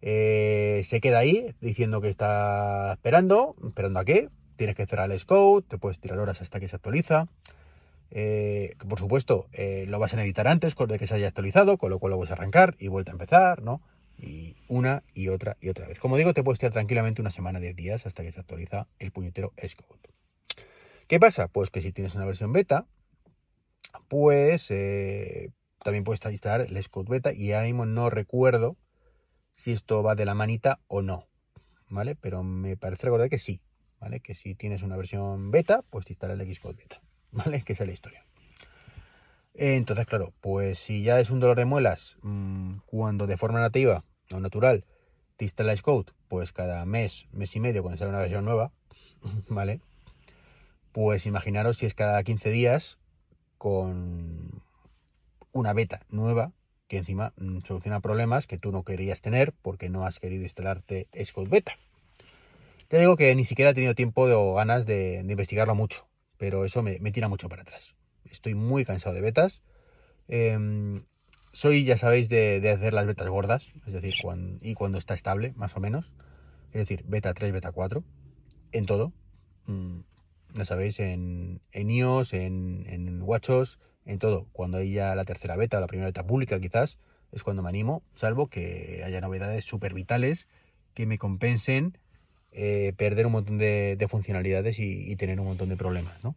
Eh, 0.00 0.80
se 0.84 1.00
queda 1.00 1.18
ahí 1.18 1.54
diciendo 1.60 2.00
que 2.00 2.08
está 2.08 2.94
esperando. 2.94 3.54
¿Esperando 3.64 4.00
a 4.00 4.04
qué? 4.04 4.30
Tienes 4.56 4.76
que 4.76 4.86
cerrar 4.86 5.10
el 5.10 5.18
Scout, 5.18 5.66
te 5.68 5.78
puedes 5.78 5.98
tirar 5.98 6.18
horas 6.18 6.40
hasta 6.40 6.60
que 6.60 6.68
se 6.68 6.76
actualiza. 6.76 7.28
Eh, 8.10 8.76
por 8.88 8.98
supuesto, 8.98 9.48
eh, 9.52 9.86
lo 9.88 9.98
vas 9.98 10.14
a 10.14 10.22
editar 10.22 10.46
antes 10.46 10.76
de 10.76 10.98
que 10.98 11.06
se 11.06 11.14
haya 11.14 11.28
actualizado, 11.28 11.78
con 11.78 11.90
lo 11.90 11.98
cual 11.98 12.12
lo 12.12 12.18
vas 12.18 12.30
a 12.30 12.34
arrancar 12.34 12.76
y 12.78 12.88
vuelta 12.88 13.10
a 13.10 13.14
empezar, 13.14 13.62
¿no? 13.62 13.82
Y 14.16 14.56
una 14.68 15.02
y 15.12 15.28
otra 15.28 15.56
y 15.60 15.68
otra 15.68 15.88
vez. 15.88 15.98
Como 15.98 16.16
digo, 16.16 16.32
te 16.32 16.44
puedes 16.44 16.60
tirar 16.60 16.72
tranquilamente 16.72 17.20
una 17.20 17.30
semana, 17.30 17.58
10 17.58 17.74
días 17.74 18.06
hasta 18.06 18.22
que 18.22 18.30
se 18.30 18.40
actualiza 18.40 18.86
el 19.00 19.10
puñetero 19.10 19.52
Xcode. 19.56 20.14
¿Qué 21.08 21.18
pasa? 21.18 21.48
Pues 21.48 21.70
que 21.70 21.80
si 21.80 21.92
tienes 21.92 22.14
una 22.14 22.24
versión 22.24 22.52
beta, 22.52 22.86
pues 24.08 24.70
eh, 24.70 25.50
también 25.82 26.04
puedes 26.04 26.24
instalar 26.24 26.62
el 26.62 26.82
Xcode 26.82 27.10
beta 27.10 27.32
y 27.32 27.52
ahora 27.52 27.66
mismo 27.66 27.84
no 27.84 28.10
recuerdo 28.10 28.76
si 29.54 29.72
esto 29.72 30.02
va 30.02 30.14
de 30.14 30.24
la 30.24 30.34
manita 30.34 30.80
o 30.86 31.02
no, 31.02 31.26
¿vale? 31.88 32.14
Pero 32.14 32.42
me 32.42 32.76
parece 32.76 33.06
recordar 33.06 33.28
que 33.28 33.38
sí, 33.38 33.60
¿vale? 34.04 34.20
Que 34.20 34.34
si 34.34 34.54
tienes 34.54 34.82
una 34.82 34.98
versión 34.98 35.50
beta, 35.50 35.82
pues 35.88 36.04
te 36.04 36.12
instala 36.12 36.34
el 36.34 36.54
Xcode 36.54 36.76
beta. 36.76 37.00
¿vale? 37.32 37.62
Que 37.62 37.72
esa 37.72 37.84
es 37.84 37.88
la 37.88 37.94
historia. 37.94 38.26
Entonces, 39.54 40.06
claro, 40.06 40.34
pues 40.42 40.78
si 40.78 41.02
ya 41.02 41.20
es 41.20 41.30
un 41.30 41.40
dolor 41.40 41.56
de 41.56 41.64
muelas 41.64 42.18
mm, 42.20 42.80
cuando 42.84 43.26
de 43.26 43.38
forma 43.38 43.60
nativa 43.60 44.04
o 44.30 44.40
natural 44.40 44.84
te 45.38 45.46
instala 45.46 45.74
Scout, 45.74 46.12
pues 46.28 46.52
cada 46.52 46.84
mes, 46.84 47.28
mes 47.32 47.56
y 47.56 47.60
medio 47.60 47.82
cuando 47.82 47.96
sale 47.96 48.10
una 48.10 48.18
versión 48.18 48.44
nueva, 48.44 48.72
¿vale? 49.48 49.80
Pues 50.92 51.24
imaginaros 51.24 51.78
si 51.78 51.86
es 51.86 51.94
cada 51.94 52.22
15 52.22 52.50
días 52.50 52.98
con 53.56 54.62
una 55.52 55.72
beta 55.72 56.04
nueva 56.10 56.52
que 56.88 56.98
encima 56.98 57.32
mm, 57.38 57.60
soluciona 57.60 58.00
problemas 58.00 58.46
que 58.46 58.58
tú 58.58 58.70
no 58.70 58.82
querías 58.82 59.22
tener 59.22 59.54
porque 59.62 59.88
no 59.88 60.04
has 60.04 60.20
querido 60.20 60.42
instalarte 60.42 61.08
Scout 61.24 61.48
Beta. 61.48 61.78
Te 62.88 62.98
digo 62.98 63.16
que 63.16 63.34
ni 63.34 63.44
siquiera 63.44 63.70
he 63.70 63.74
tenido 63.74 63.94
tiempo 63.94 64.22
o 64.22 64.54
ganas 64.54 64.86
de 64.86 65.24
investigarlo 65.28 65.74
mucho 65.74 66.08
pero 66.36 66.64
eso 66.64 66.82
me, 66.82 66.98
tira 67.12 67.28
mucho 67.28 67.48
para 67.48 67.62
atrás. 67.62 67.96
Estoy 68.24 68.54
muy 68.54 68.84
cansado 68.84 69.14
de 69.14 69.20
betas. 69.20 69.62
Em, 70.28 71.04
soy, 71.52 71.84
ya 71.84 71.96
sabéis, 71.96 72.28
de, 72.28 72.68
hacer 72.70 72.92
las 72.92 73.06
betas 73.06 73.28
gordas, 73.28 73.72
es 73.86 73.92
decir, 73.92 74.14
y 74.60 74.74
cuando 74.74 74.98
está 74.98 75.14
estable, 75.14 75.52
más 75.56 75.76
o 75.76 75.80
menos. 75.80 76.12
Es 76.72 76.80
decir, 76.80 77.04
beta 77.06 77.32
3, 77.34 77.52
beta 77.52 77.72
4, 77.72 78.02
en 78.72 78.86
todo. 78.86 79.12
Mm, 79.66 80.00
ya 80.54 80.64
sabéis, 80.64 80.98
en, 81.00 81.60
en 81.72 81.90
iOS, 81.90 82.34
en, 82.34 82.84
en 82.88 83.22
WatchOS, 83.22 83.78
en 84.04 84.18
todo. 84.18 84.48
Cuando 84.52 84.78
hay 84.78 84.92
ya 84.92 85.14
la 85.14 85.24
tercera 85.24 85.56
beta, 85.56 85.80
la 85.80 85.86
primera 85.86 86.08
beta 86.08 86.26
pública 86.26 86.58
quizás, 86.60 86.98
es 87.32 87.42
cuando 87.42 87.62
me 87.62 87.68
animo, 87.68 88.02
salvo 88.14 88.48
que 88.48 89.02
haya 89.04 89.20
novedades 89.20 89.64
súper 89.64 89.94
vitales 89.94 90.48
que 90.94 91.06
me 91.06 91.18
compensen 91.18 91.98
eh, 92.56 92.92
perder 92.96 93.26
un 93.26 93.32
montón 93.32 93.58
de, 93.58 94.06
funcionalidades 94.08 94.78
y, 94.78 95.16
tener 95.16 95.40
un 95.40 95.46
montón 95.46 95.68
de 95.68 95.76
problemas, 95.76 96.22
¿no? 96.22 96.36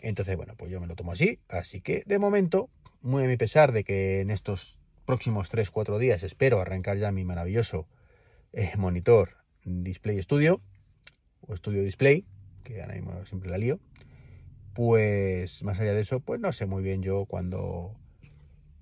Entonces, 0.00 0.36
bueno, 0.36 0.54
pues 0.56 0.70
yo 0.70 0.80
me 0.82 0.86
lo 0.86 0.96
tomo 0.96 1.12
así. 1.12 1.40
Así 1.48 1.80
que, 1.80 2.02
de 2.04 2.18
momento, 2.18 2.68
muy 3.00 3.24
a 3.24 3.26
mi 3.26 3.38
pesar 3.38 3.72
de 3.72 3.84
que 3.84 4.20
en 4.20 4.30
estos 4.30 4.78
próximos 5.06 5.50
3-4 5.50 5.98
días 5.98 6.22
espero 6.22 6.60
arrancar 6.60 6.98
ya 6.98 7.10
mi 7.10 7.24
maravilloso 7.24 7.88
eh, 8.52 8.72
monitor 8.76 9.38
Display 9.64 10.20
Studio 10.22 10.60
o 11.40 11.56
Studio 11.56 11.82
Display, 11.82 12.26
que 12.62 12.82
ahora 12.82 12.94
mismo 12.94 13.24
siempre 13.24 13.48
la 13.48 13.56
lío. 13.56 13.80
Pues 14.74 15.64
más 15.64 15.80
allá 15.80 15.94
de 15.94 16.02
eso, 16.02 16.20
pues 16.20 16.38
no 16.38 16.52
sé 16.52 16.66
muy 16.66 16.82
bien 16.82 17.02
yo 17.02 17.24
cuando, 17.24 17.96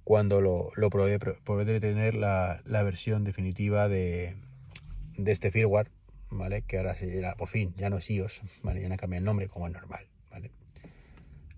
cuando 0.02 0.40
lo, 0.40 0.72
lo 0.74 0.90
podré 0.90 1.80
tener 1.80 2.14
la, 2.16 2.62
la, 2.64 2.82
versión 2.82 3.22
definitiva 3.22 3.88
de, 3.88 4.34
de 5.16 5.32
este 5.32 5.52
firmware, 5.52 5.90
¿vale? 6.30 6.62
Que 6.62 6.78
ahora 6.78 6.94
se 6.94 7.22
por 7.36 7.48
fin, 7.48 7.74
ya 7.76 7.90
no 7.90 7.98
es 7.98 8.10
iOS, 8.10 8.42
¿vale? 8.62 8.80
Ya 8.80 8.88
no 8.88 8.96
cambia 8.96 9.18
el 9.18 9.24
nombre 9.24 9.48
como 9.48 9.66
es 9.66 9.72
normal, 9.72 10.06
¿vale? 10.30 10.50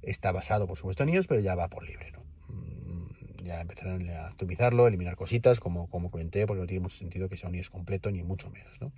Está 0.02 0.32
basado, 0.32 0.66
por 0.66 0.76
supuesto, 0.76 1.02
en 1.02 1.10
iOS, 1.10 1.26
pero 1.26 1.40
ya 1.40 1.54
va 1.54 1.68
por 1.68 1.84
libre, 1.84 2.12
¿no? 2.12 2.22
Mm, 2.48 3.44
ya 3.44 3.60
empezarán 3.60 4.08
a 4.10 4.28
optimizarlo, 4.28 4.87
eliminar 4.87 5.16
cositas, 5.16 5.60
como, 5.60 5.88
como 5.90 6.10
comenté, 6.10 6.46
porque 6.46 6.60
no 6.60 6.66
tiene 6.66 6.80
mucho 6.80 6.96
sentido 6.96 7.28
que 7.28 7.37
sea 7.37 7.48
un 7.48 7.54
iOS 7.56 7.70
completo, 7.70 8.10
ni 8.10 8.22
mucho 8.22 8.50
menos, 8.50 8.80
¿no? 8.80 8.92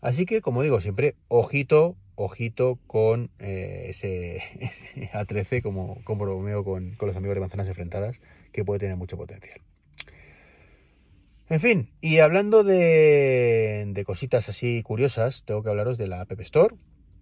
Así 0.00 0.24
que, 0.24 0.40
como 0.40 0.62
digo 0.62 0.80
siempre, 0.80 1.14
ojito, 1.28 1.96
ojito 2.14 2.78
con 2.86 3.30
eh, 3.38 3.86
ese, 3.88 4.42
A13, 5.12 5.62
como, 5.62 6.02
como 6.04 6.24
bromeo 6.24 6.64
con, 6.64 6.94
con 6.94 7.08
los 7.08 7.16
amigos 7.16 7.34
de 7.34 7.40
manzanas 7.40 7.68
enfrentadas, 7.68 8.20
que 8.52 8.64
puede 8.64 8.80
tener 8.80 8.96
mucho 8.96 9.18
potencial. 9.18 9.60
En 11.50 11.60
fin, 11.60 11.90
y 12.00 12.20
hablando 12.20 12.64
de, 12.64 13.84
de, 13.88 14.04
cositas 14.04 14.48
así 14.48 14.82
curiosas, 14.82 15.44
tengo 15.44 15.62
que 15.62 15.68
hablaros 15.68 15.98
de 15.98 16.06
la 16.06 16.20
App 16.20 16.40
Store, 16.40 16.76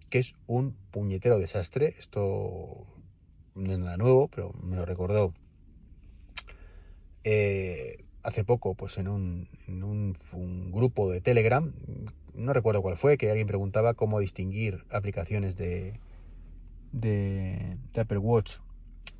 que 0.09 0.19
es 0.19 0.35
un 0.47 0.75
puñetero 0.91 1.39
desastre. 1.39 1.95
Esto 1.97 2.85
no 3.55 3.73
es 3.73 3.79
nada 3.79 3.97
nuevo, 3.97 4.27
pero 4.27 4.53
me 4.61 4.75
lo 4.75 4.85
recordó 4.85 5.33
eh, 7.23 8.05
hace 8.23 8.43
poco, 8.43 8.75
pues 8.75 8.97
en, 8.97 9.07
un, 9.07 9.49
en 9.67 9.83
un, 9.83 10.71
grupo 10.71 11.11
de 11.11 11.21
Telegram, 11.21 11.73
no 12.33 12.53
recuerdo 12.53 12.81
cuál 12.81 12.97
fue, 12.97 13.17
que 13.17 13.29
alguien 13.29 13.47
preguntaba 13.47 13.93
cómo 13.93 14.19
distinguir 14.19 14.83
aplicaciones 14.89 15.55
de, 15.55 15.99
de, 16.91 17.77
Apple 17.97 18.17
Watch 18.19 18.57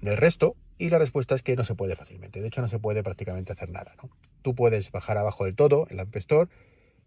del 0.02 0.18
resto, 0.18 0.56
y 0.80 0.90
la 0.90 0.98
respuesta 0.98 1.36
es 1.36 1.44
que 1.44 1.58
no 1.58 1.66
se 1.66 1.76
puede 1.76 1.98
fácilmente. 1.98 2.42
De 2.42 2.48
hecho, 2.48 2.62
no 2.62 2.70
se 2.70 2.80
puede 2.80 3.04
prácticamente 3.04 3.52
hacer 3.52 3.70
nada. 3.70 3.94
¿no? 4.02 4.10
Tú 4.42 4.56
puedes 4.56 4.92
bajar 4.92 5.18
abajo 5.18 5.44
del 5.44 5.56
todo 5.56 5.86
en 5.90 5.98
la 5.98 6.04
App 6.04 6.16
Store 6.16 6.50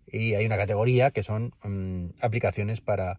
y 0.07 0.35
hay 0.35 0.45
una 0.45 0.59
categoría 0.59 1.11
que 1.11 1.23
son 1.23 1.55
mm, 1.65 2.11
aplicaciones 2.21 2.83
para 2.83 3.19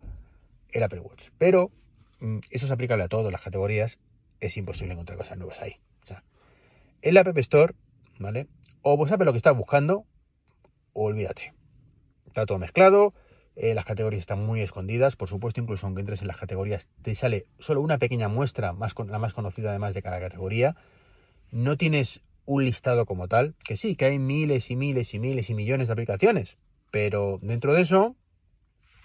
el 0.69 0.83
Apple 0.83 0.99
Watch. 0.99 1.29
Pero 1.39 1.71
mm, 2.19 2.37
eso 2.51 2.67
es 2.67 2.71
aplicable 2.71 3.03
a 3.03 3.07
todas 3.07 3.31
las 3.31 3.41
categorías. 3.41 3.99
Es 4.39 4.55
imposible 4.55 4.93
encontrar 4.93 5.17
cosas 5.17 5.39
nuevas 5.39 5.59
ahí. 5.59 5.79
O 6.03 6.05
sea, 6.05 6.23
en 7.01 7.15
la 7.15 7.21
App 7.21 7.37
Store, 7.39 7.73
¿vale? 8.19 8.47
O 8.83 8.95
vos 8.95 9.09
sabes 9.09 9.25
lo 9.25 9.33
que 9.33 9.37
estás 9.37 9.57
buscando, 9.57 10.05
o 10.93 11.05
olvídate. 11.05 11.55
Está 12.27 12.45
todo 12.45 12.59
mezclado, 12.59 13.15
eh, 13.55 13.73
las 13.75 13.85
categorías 13.85 14.21
están 14.21 14.43
muy 14.43 14.61
escondidas, 14.61 15.15
por 15.15 15.29
supuesto, 15.29 15.61
incluso 15.61 15.85
aunque 15.85 16.01
entres 16.01 16.21
en 16.21 16.27
las 16.27 16.37
categorías, 16.37 16.87
te 17.01 17.13
sale 17.13 17.45
solo 17.59 17.81
una 17.81 17.99
pequeña 17.99 18.27
muestra, 18.27 18.73
más 18.73 18.95
la 19.07 19.19
más 19.19 19.33
conocida 19.33 19.69
además 19.69 19.93
de 19.93 20.01
cada 20.01 20.19
categoría. 20.19 20.75
No 21.51 21.77
tienes 21.77 22.21
un 22.45 22.65
listado 22.65 23.05
como 23.05 23.27
tal, 23.27 23.55
que 23.63 23.77
sí, 23.77 23.95
que 23.95 24.05
hay 24.05 24.19
miles 24.19 24.71
y 24.71 24.75
miles 24.75 25.13
y 25.13 25.19
miles 25.19 25.49
y 25.49 25.53
millones 25.53 25.87
de 25.87 25.93
aplicaciones, 25.93 26.57
pero 26.89 27.39
dentro 27.41 27.73
de 27.73 27.81
eso, 27.81 28.15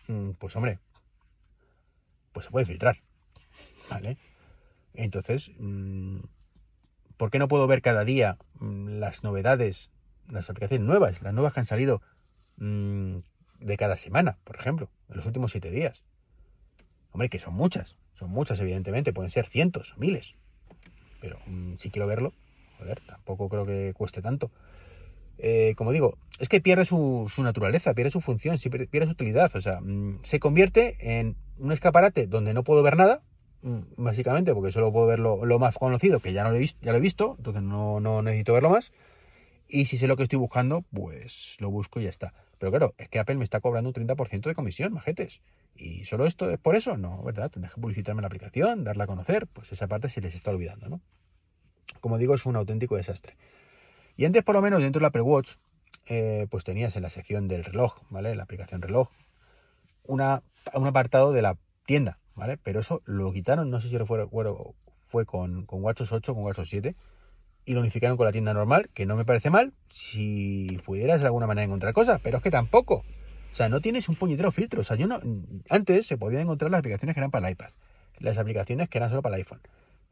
mm, 0.09 0.31
pues 0.38 0.57
hombre, 0.57 0.78
pues 2.33 2.47
se 2.47 2.50
puede 2.50 2.67
filtrar, 2.67 2.97
¿vale? 3.90 4.17
Entonces, 4.95 5.50
mm, 5.59 6.21
¿por 7.19 7.31
qué 7.31 7.38
no 7.38 7.49
puedo 7.49 7.67
ver 7.67 7.83
cada 7.83 8.05
día 8.05 8.38
mm, 8.61 8.99
las 8.99 9.23
novedades, 9.25 9.90
las 10.31 10.49
aplicaciones 10.49 10.87
nuevas, 10.87 11.21
las 11.21 11.35
nuevas 11.35 11.52
que 11.52 11.61
han 11.61 11.67
salido 11.67 12.00
de 13.61 13.77
cada 13.77 13.97
semana, 13.97 14.38
por 14.45 14.57
ejemplo, 14.57 14.91
en 15.09 15.17
los 15.17 15.27
últimos 15.27 15.53
siete 15.53 15.71
días. 15.71 16.03
Hombre, 17.12 17.29
que 17.29 17.38
son 17.38 17.55
muchas, 17.55 17.97
son 18.15 18.31
muchas, 18.31 18.61
evidentemente, 18.61 19.12
pueden 19.12 19.31
ser 19.31 19.47
cientos, 19.47 19.95
miles. 19.97 20.35
Pero 21.21 21.38
mm, 21.47 21.77
si 21.77 21.91
quiero 21.91 22.07
verlo, 22.07 22.33
joder, 22.79 23.00
tampoco 23.00 23.49
creo 23.49 23.67
que 23.67 23.93
cueste 23.97 24.23
tanto. 24.23 24.50
Eh, 25.38 25.75
como 25.77 25.93
digo, 25.93 26.19
es 26.41 26.49
que 26.49 26.61
pierde 26.61 26.85
su, 26.85 27.31
naturaleza, 27.38 27.95
pierde 27.95 28.11
su 28.11 28.21
función, 28.21 28.57
pierde 28.91 29.07
su 29.07 29.12
utilidad. 29.12 29.55
O 29.55 29.61
sea, 29.61 29.81
mm, 29.81 30.21
se 30.23 30.41
convierte 30.41 30.97
en 31.00 31.37
un 31.59 31.73
escaparate 31.73 32.27
donde 32.27 32.55
no 32.55 32.65
puedo 32.65 32.83
ver 32.83 32.97
nada, 32.97 33.23
básicamente, 33.97 34.55
porque 34.55 34.71
solo 34.71 34.93
puedo 34.93 35.07
ver 35.07 35.19
lo, 35.19 35.59
más 35.59 35.77
conocido, 35.79 36.21
que 36.21 36.33
ya, 36.33 36.45
no 36.45 36.50
lo 36.50 36.57
he 36.57 36.61
visto, 36.61 36.79
ya 36.83 36.93
lo 36.93 36.99
he 36.99 37.00
visto, 37.00 37.35
entonces 37.38 37.62
no, 37.62 38.00
no 38.00 38.23
necesito 38.23 38.53
verlo 38.53 38.71
más. 38.71 38.93
Y 39.69 39.85
si 39.87 39.99
sé 39.99 40.07
lo 40.07 40.17
que 40.17 40.23
estoy 40.23 40.38
buscando, 40.38 40.85
pues 40.93 41.57
lo 41.59 41.71
busco 41.71 42.00
y 42.00 42.05
ya 42.05 42.11
está. 42.11 42.33
Pero 42.59 42.73
claro, 42.73 42.95
es 42.99 43.09
que 43.09 43.19
Apple 43.19 43.37
me 43.37 43.45
está 43.45 43.61
cobrando 43.61 43.91
un 43.91 43.95
30% 43.95 44.49
de 44.49 44.55
comisión, 44.55 44.93
majetes. 44.93 45.41
¿Y 45.77 46.05
solo 46.05 46.27
esto 46.27 46.50
es 46.50 46.59
por 46.59 46.75
eso? 46.75 46.97
No, 46.97 47.23
¿verdad? 47.23 47.50
Tendrás 47.50 47.75
que 47.75 47.81
publicitarme 47.81 48.21
la 48.21 48.27
aplicación, 48.27 48.85
darla 48.85 49.05
a 49.05 49.07
conocer. 49.07 49.47
Pues 49.47 49.71
esa 49.73 49.87
parte 49.87 50.09
se 50.09 50.21
les 50.21 50.35
está 50.35 50.50
olvidando, 50.50 50.88
¿no? 50.88 51.00
Como 52.00 52.19
digo, 52.19 52.35
es 52.35 52.47
un 52.47 52.57
auténtico 52.57 52.97
desastre. 52.97 53.37
Y 54.17 54.25
antes, 54.25 54.43
por 54.43 54.57
lo 54.57 54.62
menos, 54.62 54.83
dentro 54.83 54.99
del 54.99 55.07
Apple 55.07 55.23
Watch, 55.23 55.55
eh, 56.07 56.47
pues 56.50 56.65
tenías 56.65 56.97
en 56.97 57.03
la 57.03 57.11
sección 57.11 57.47
del 57.47 57.65
reloj, 57.65 58.00
¿vale? 58.11 58.35
La 58.35 58.43
aplicación 58.43 58.83
reloj, 58.83 59.11
una, 60.05 60.43
un 60.75 60.87
apartado 60.87 61.33
de 61.33 61.43
la 61.43 61.57
tienda, 61.87 62.19
¿vale? 62.35 62.57
Pero 62.57 62.81
eso 62.81 63.03
lo 63.05 63.33
quitaron, 63.33 63.71
no 63.71 63.81
sé 63.81 63.88
si 63.88 63.99
fue, 63.99 64.27
fue 65.07 65.27
con, 65.27 65.67
con 65.67 65.83
WatchOS 65.85 66.12
8 66.12 66.33
o 66.33 66.35
con 66.35 66.45
WatchOS 66.45 66.69
7, 66.69 66.97
y 67.69 67.75
lo 67.75 67.81
unificaron 67.81 68.17
con 68.17 68.25
la 68.25 68.33
tienda 68.33 68.55
normal, 68.55 68.89
que 68.95 69.05
no 69.05 69.15
me 69.15 69.27
parece 69.27 69.51
mal, 69.51 69.75
si 69.91 70.81
pudieras 70.87 71.21
de 71.21 71.27
alguna 71.27 71.47
manera 71.47 71.67
encontrar 71.67 71.93
cosas, 71.93 72.19
pero 72.23 72.39
es 72.39 72.43
que 72.43 72.51
tampoco. 72.51 73.05
O 73.53 73.55
sea, 73.55 73.69
no 73.69 73.83
tienes 73.83 74.09
un 74.09 74.15
puñetero 74.15 74.51
filtro. 74.53 74.81
O 74.81 74.85
sea, 74.85 74.97
yo 74.97 75.07
no. 75.07 75.21
Antes 75.69 76.07
se 76.07 76.17
podían 76.17 76.41
encontrar 76.41 76.71
las 76.71 76.79
aplicaciones 76.79 77.15
que 77.15 77.21
eran 77.21 77.31
para 77.31 77.47
el 77.47 77.53
iPad, 77.53 77.69
las 78.21 78.39
aplicaciones 78.39 78.89
que 78.89 78.97
eran 78.97 79.11
solo 79.11 79.21
para 79.21 79.37
el 79.37 79.43
iPhone. 79.43 79.61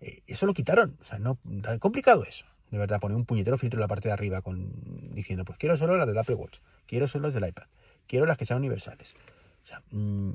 Eh, 0.03 0.21
eso 0.27 0.45
lo 0.45 0.53
quitaron. 0.53 0.99
O 1.01 1.05
sea, 1.05 1.19
no. 1.19 1.39
Complicado 1.81 2.25
eso. 2.25 2.45
De 2.71 2.77
verdad, 2.77 3.01
poner 3.01 3.17
un 3.17 3.25
puñetero 3.25 3.57
filtro 3.57 3.79
en 3.79 3.83
la 3.83 3.89
parte 3.89 4.11
de 4.11 4.13
arriba 4.13 4.43
con 4.43 5.15
diciendo, 5.15 5.47
pues 5.47 5.57
quiero 5.57 5.79
solo 5.79 5.97
las 5.97 6.07
del 6.07 6.19
Apple 6.19 6.35
Watch, 6.35 6.59
quiero 6.87 7.09
solo 7.09 7.29
las 7.29 7.35
del 7.35 7.49
iPad, 7.49 7.65
quiero 8.07 8.27
las 8.27 8.37
que 8.37 8.45
sean 8.45 8.59
universales. 8.59 9.15
O 9.63 9.67
sea, 9.67 9.83
mmm, 9.93 10.33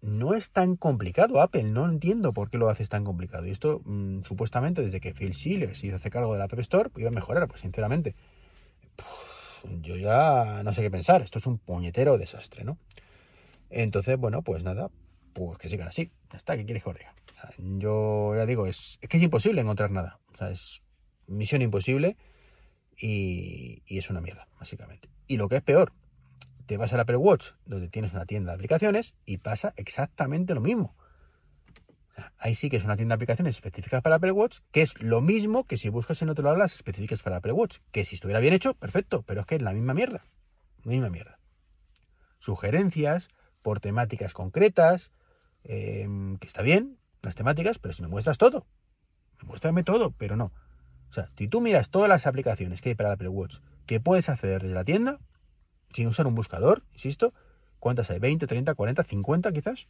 no 0.00 0.34
es 0.34 0.50
tan 0.50 0.76
complicado 0.76 1.40
Apple, 1.40 1.64
no 1.64 1.88
entiendo 1.88 2.32
por 2.32 2.50
qué 2.50 2.58
lo 2.58 2.68
haces 2.68 2.88
tan 2.88 3.04
complicado. 3.04 3.46
Y 3.46 3.50
esto, 3.50 3.80
mm, 3.84 4.22
supuestamente, 4.22 4.82
desde 4.82 5.00
que 5.00 5.14
Phil 5.14 5.34
Schiller 5.34 5.74
se 5.76 5.92
hace 5.92 6.10
cargo 6.10 6.32
de 6.32 6.38
la 6.38 6.44
App 6.44 6.58
Store, 6.58 6.90
iba 6.96 7.08
a 7.08 7.12
mejorar, 7.12 7.48
pues 7.48 7.60
sinceramente, 7.62 8.14
yo 9.80 9.96
ya 9.96 10.62
no 10.62 10.72
sé 10.72 10.82
qué 10.82 10.90
pensar. 10.90 11.22
Esto 11.22 11.38
es 11.38 11.46
un 11.46 11.58
puñetero 11.58 12.18
desastre, 12.18 12.64
¿no? 12.64 12.78
Entonces, 13.70 14.16
bueno, 14.16 14.42
pues 14.42 14.62
nada, 14.62 14.90
pues 15.32 15.58
que 15.58 15.68
sigan 15.68 15.88
así. 15.88 16.12
Ya 16.30 16.38
está, 16.38 16.56
¿qué 16.56 16.64
quieres 16.64 16.82
que 16.84 17.06
yo 17.58 18.34
ya 18.34 18.46
digo, 18.46 18.66
es, 18.66 18.98
que 19.08 19.16
es 19.16 19.22
imposible 19.22 19.60
encontrar 19.60 19.90
nada. 19.90 20.18
O 20.32 20.36
sea, 20.36 20.50
es 20.50 20.82
misión 21.26 21.62
imposible 21.62 22.16
y 22.98 23.82
es 23.86 24.10
una 24.10 24.20
mierda, 24.20 24.48
básicamente. 24.58 25.08
Y 25.26 25.36
lo 25.36 25.48
que 25.48 25.56
es 25.56 25.62
peor, 25.62 25.92
te 26.66 26.76
vas 26.76 26.92
al 26.92 27.00
Apple 27.00 27.16
Watch, 27.16 27.52
donde 27.64 27.88
tienes 27.88 28.12
una 28.12 28.26
tienda 28.26 28.52
de 28.52 28.56
aplicaciones, 28.56 29.14
y 29.24 29.38
pasa 29.38 29.72
exactamente 29.76 30.54
lo 30.54 30.60
mismo. 30.60 30.96
Ahí 32.38 32.54
sí 32.54 32.70
que 32.70 32.76
es 32.76 32.84
una 32.84 32.96
tienda 32.96 33.14
de 33.14 33.16
aplicaciones 33.16 33.56
específicas 33.56 34.02
para 34.02 34.16
Apple 34.16 34.32
Watch, 34.32 34.60
que 34.72 34.82
es 34.82 35.00
lo 35.00 35.20
mismo 35.20 35.64
que 35.64 35.76
si 35.76 35.88
buscas 35.88 36.22
en 36.22 36.30
otro 36.30 36.44
lado 36.44 36.56
las 36.56 36.74
específicas 36.74 37.22
para 37.22 37.36
Apple 37.36 37.52
Watch. 37.52 37.78
Que 37.92 38.04
si 38.04 38.14
estuviera 38.14 38.40
bien 38.40 38.54
hecho, 38.54 38.74
perfecto, 38.74 39.22
pero 39.22 39.40
es 39.40 39.46
que 39.46 39.56
es 39.56 39.62
la 39.62 39.72
misma 39.72 39.94
mierda. 39.94 40.24
Misma 40.84 41.10
mierda. 41.10 41.38
Sugerencias 42.38 43.28
por 43.62 43.80
temáticas 43.80 44.32
concretas, 44.32 45.10
em, 45.64 46.36
que 46.38 46.46
está 46.46 46.62
bien, 46.62 46.98
las 47.22 47.34
temáticas, 47.34 47.78
pero 47.78 47.92
si 47.92 48.02
me 48.02 48.08
muestras 48.08 48.38
todo, 48.38 48.66
muéstrame 49.42 49.82
todo, 49.82 50.12
pero 50.12 50.36
no. 50.36 50.52
O 51.10 51.12
sea, 51.12 51.30
si 51.36 51.48
tú 51.48 51.60
miras 51.60 51.90
todas 51.90 52.08
las 52.08 52.26
aplicaciones 52.26 52.80
que 52.80 52.90
hay 52.90 52.94
para 52.94 53.12
Apple 53.12 53.28
Watch 53.28 53.58
que 53.86 54.00
puedes 54.00 54.28
acceder 54.28 54.62
desde 54.62 54.74
la 54.74 54.84
tienda, 54.84 55.18
sin 55.92 56.08
usar 56.08 56.26
un 56.26 56.34
buscador, 56.34 56.82
insisto. 56.92 57.32
¿Cuántas 57.78 58.10
hay? 58.10 58.18
¿20, 58.18 58.46
30, 58.46 58.74
40, 58.74 59.02
50 59.02 59.52
quizás? 59.52 59.88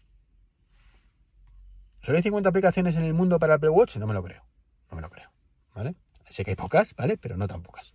¿Solo 2.01 2.19
hay 2.19 2.23
50 2.23 2.49
aplicaciones 2.49 2.97
en 2.97 3.05
el 3.05 3.15
mundo 3.15 3.39
para 3.39 3.55
Apple 3.55 3.71
Watch? 3.71 3.97
No 3.97 4.07
me 4.07 4.15
lo 4.15 4.23
creo. 4.23 4.45
No 4.91 4.97
me 4.97 5.03
lo 5.03 5.11
creo. 5.11 5.31
¿Vale? 5.75 5.95
Sé 6.29 6.45
que 6.45 6.53
hay 6.53 6.57
pocas, 6.57 6.95
¿vale? 6.95 7.17
Pero 7.17 7.37
no 7.37 7.49
tan 7.49 7.63
pocas. 7.63 7.95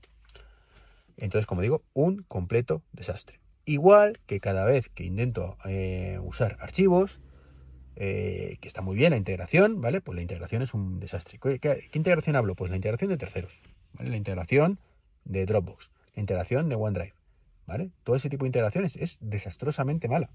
Entonces, 1.17 1.45
como 1.45 1.61
digo, 1.61 1.83
un 1.93 2.23
completo 2.23 2.83
desastre. 2.91 3.39
Igual 3.65 4.19
que 4.25 4.39
cada 4.39 4.65
vez 4.65 4.89
que 4.89 5.03
intento 5.03 5.57
eh, 5.65 6.19
usar 6.21 6.57
archivos, 6.59 7.21
eh, 7.95 8.57
que 8.59 8.67
está 8.67 8.81
muy 8.81 8.95
bien 8.95 9.11
la 9.11 9.17
integración, 9.17 9.81
¿vale? 9.81 10.01
Pues 10.01 10.15
la 10.15 10.21
integración 10.21 10.61
es 10.61 10.73
un 10.73 10.99
desastre. 10.99 11.39
¿Qué, 11.39 11.59
¿Qué, 11.59 11.89
integración 11.93 12.35
hablo? 12.35 12.55
Pues 12.55 12.71
la 12.71 12.77
integración 12.77 13.09
de 13.11 13.17
terceros, 13.17 13.61
¿vale? 13.93 14.09
La 14.09 14.17
integración 14.17 14.79
de 15.25 15.45
Dropbox, 15.45 15.91
la 16.15 16.21
integración 16.21 16.69
de 16.69 16.75
OneDrive. 16.75 17.13
Todo 18.03 18.15
ese 18.15 18.29
tipo 18.29 18.43
de 18.43 18.49
integraciones 18.49 18.95
es 18.95 19.17
desastrosamente 19.21 20.07
mala. 20.07 20.29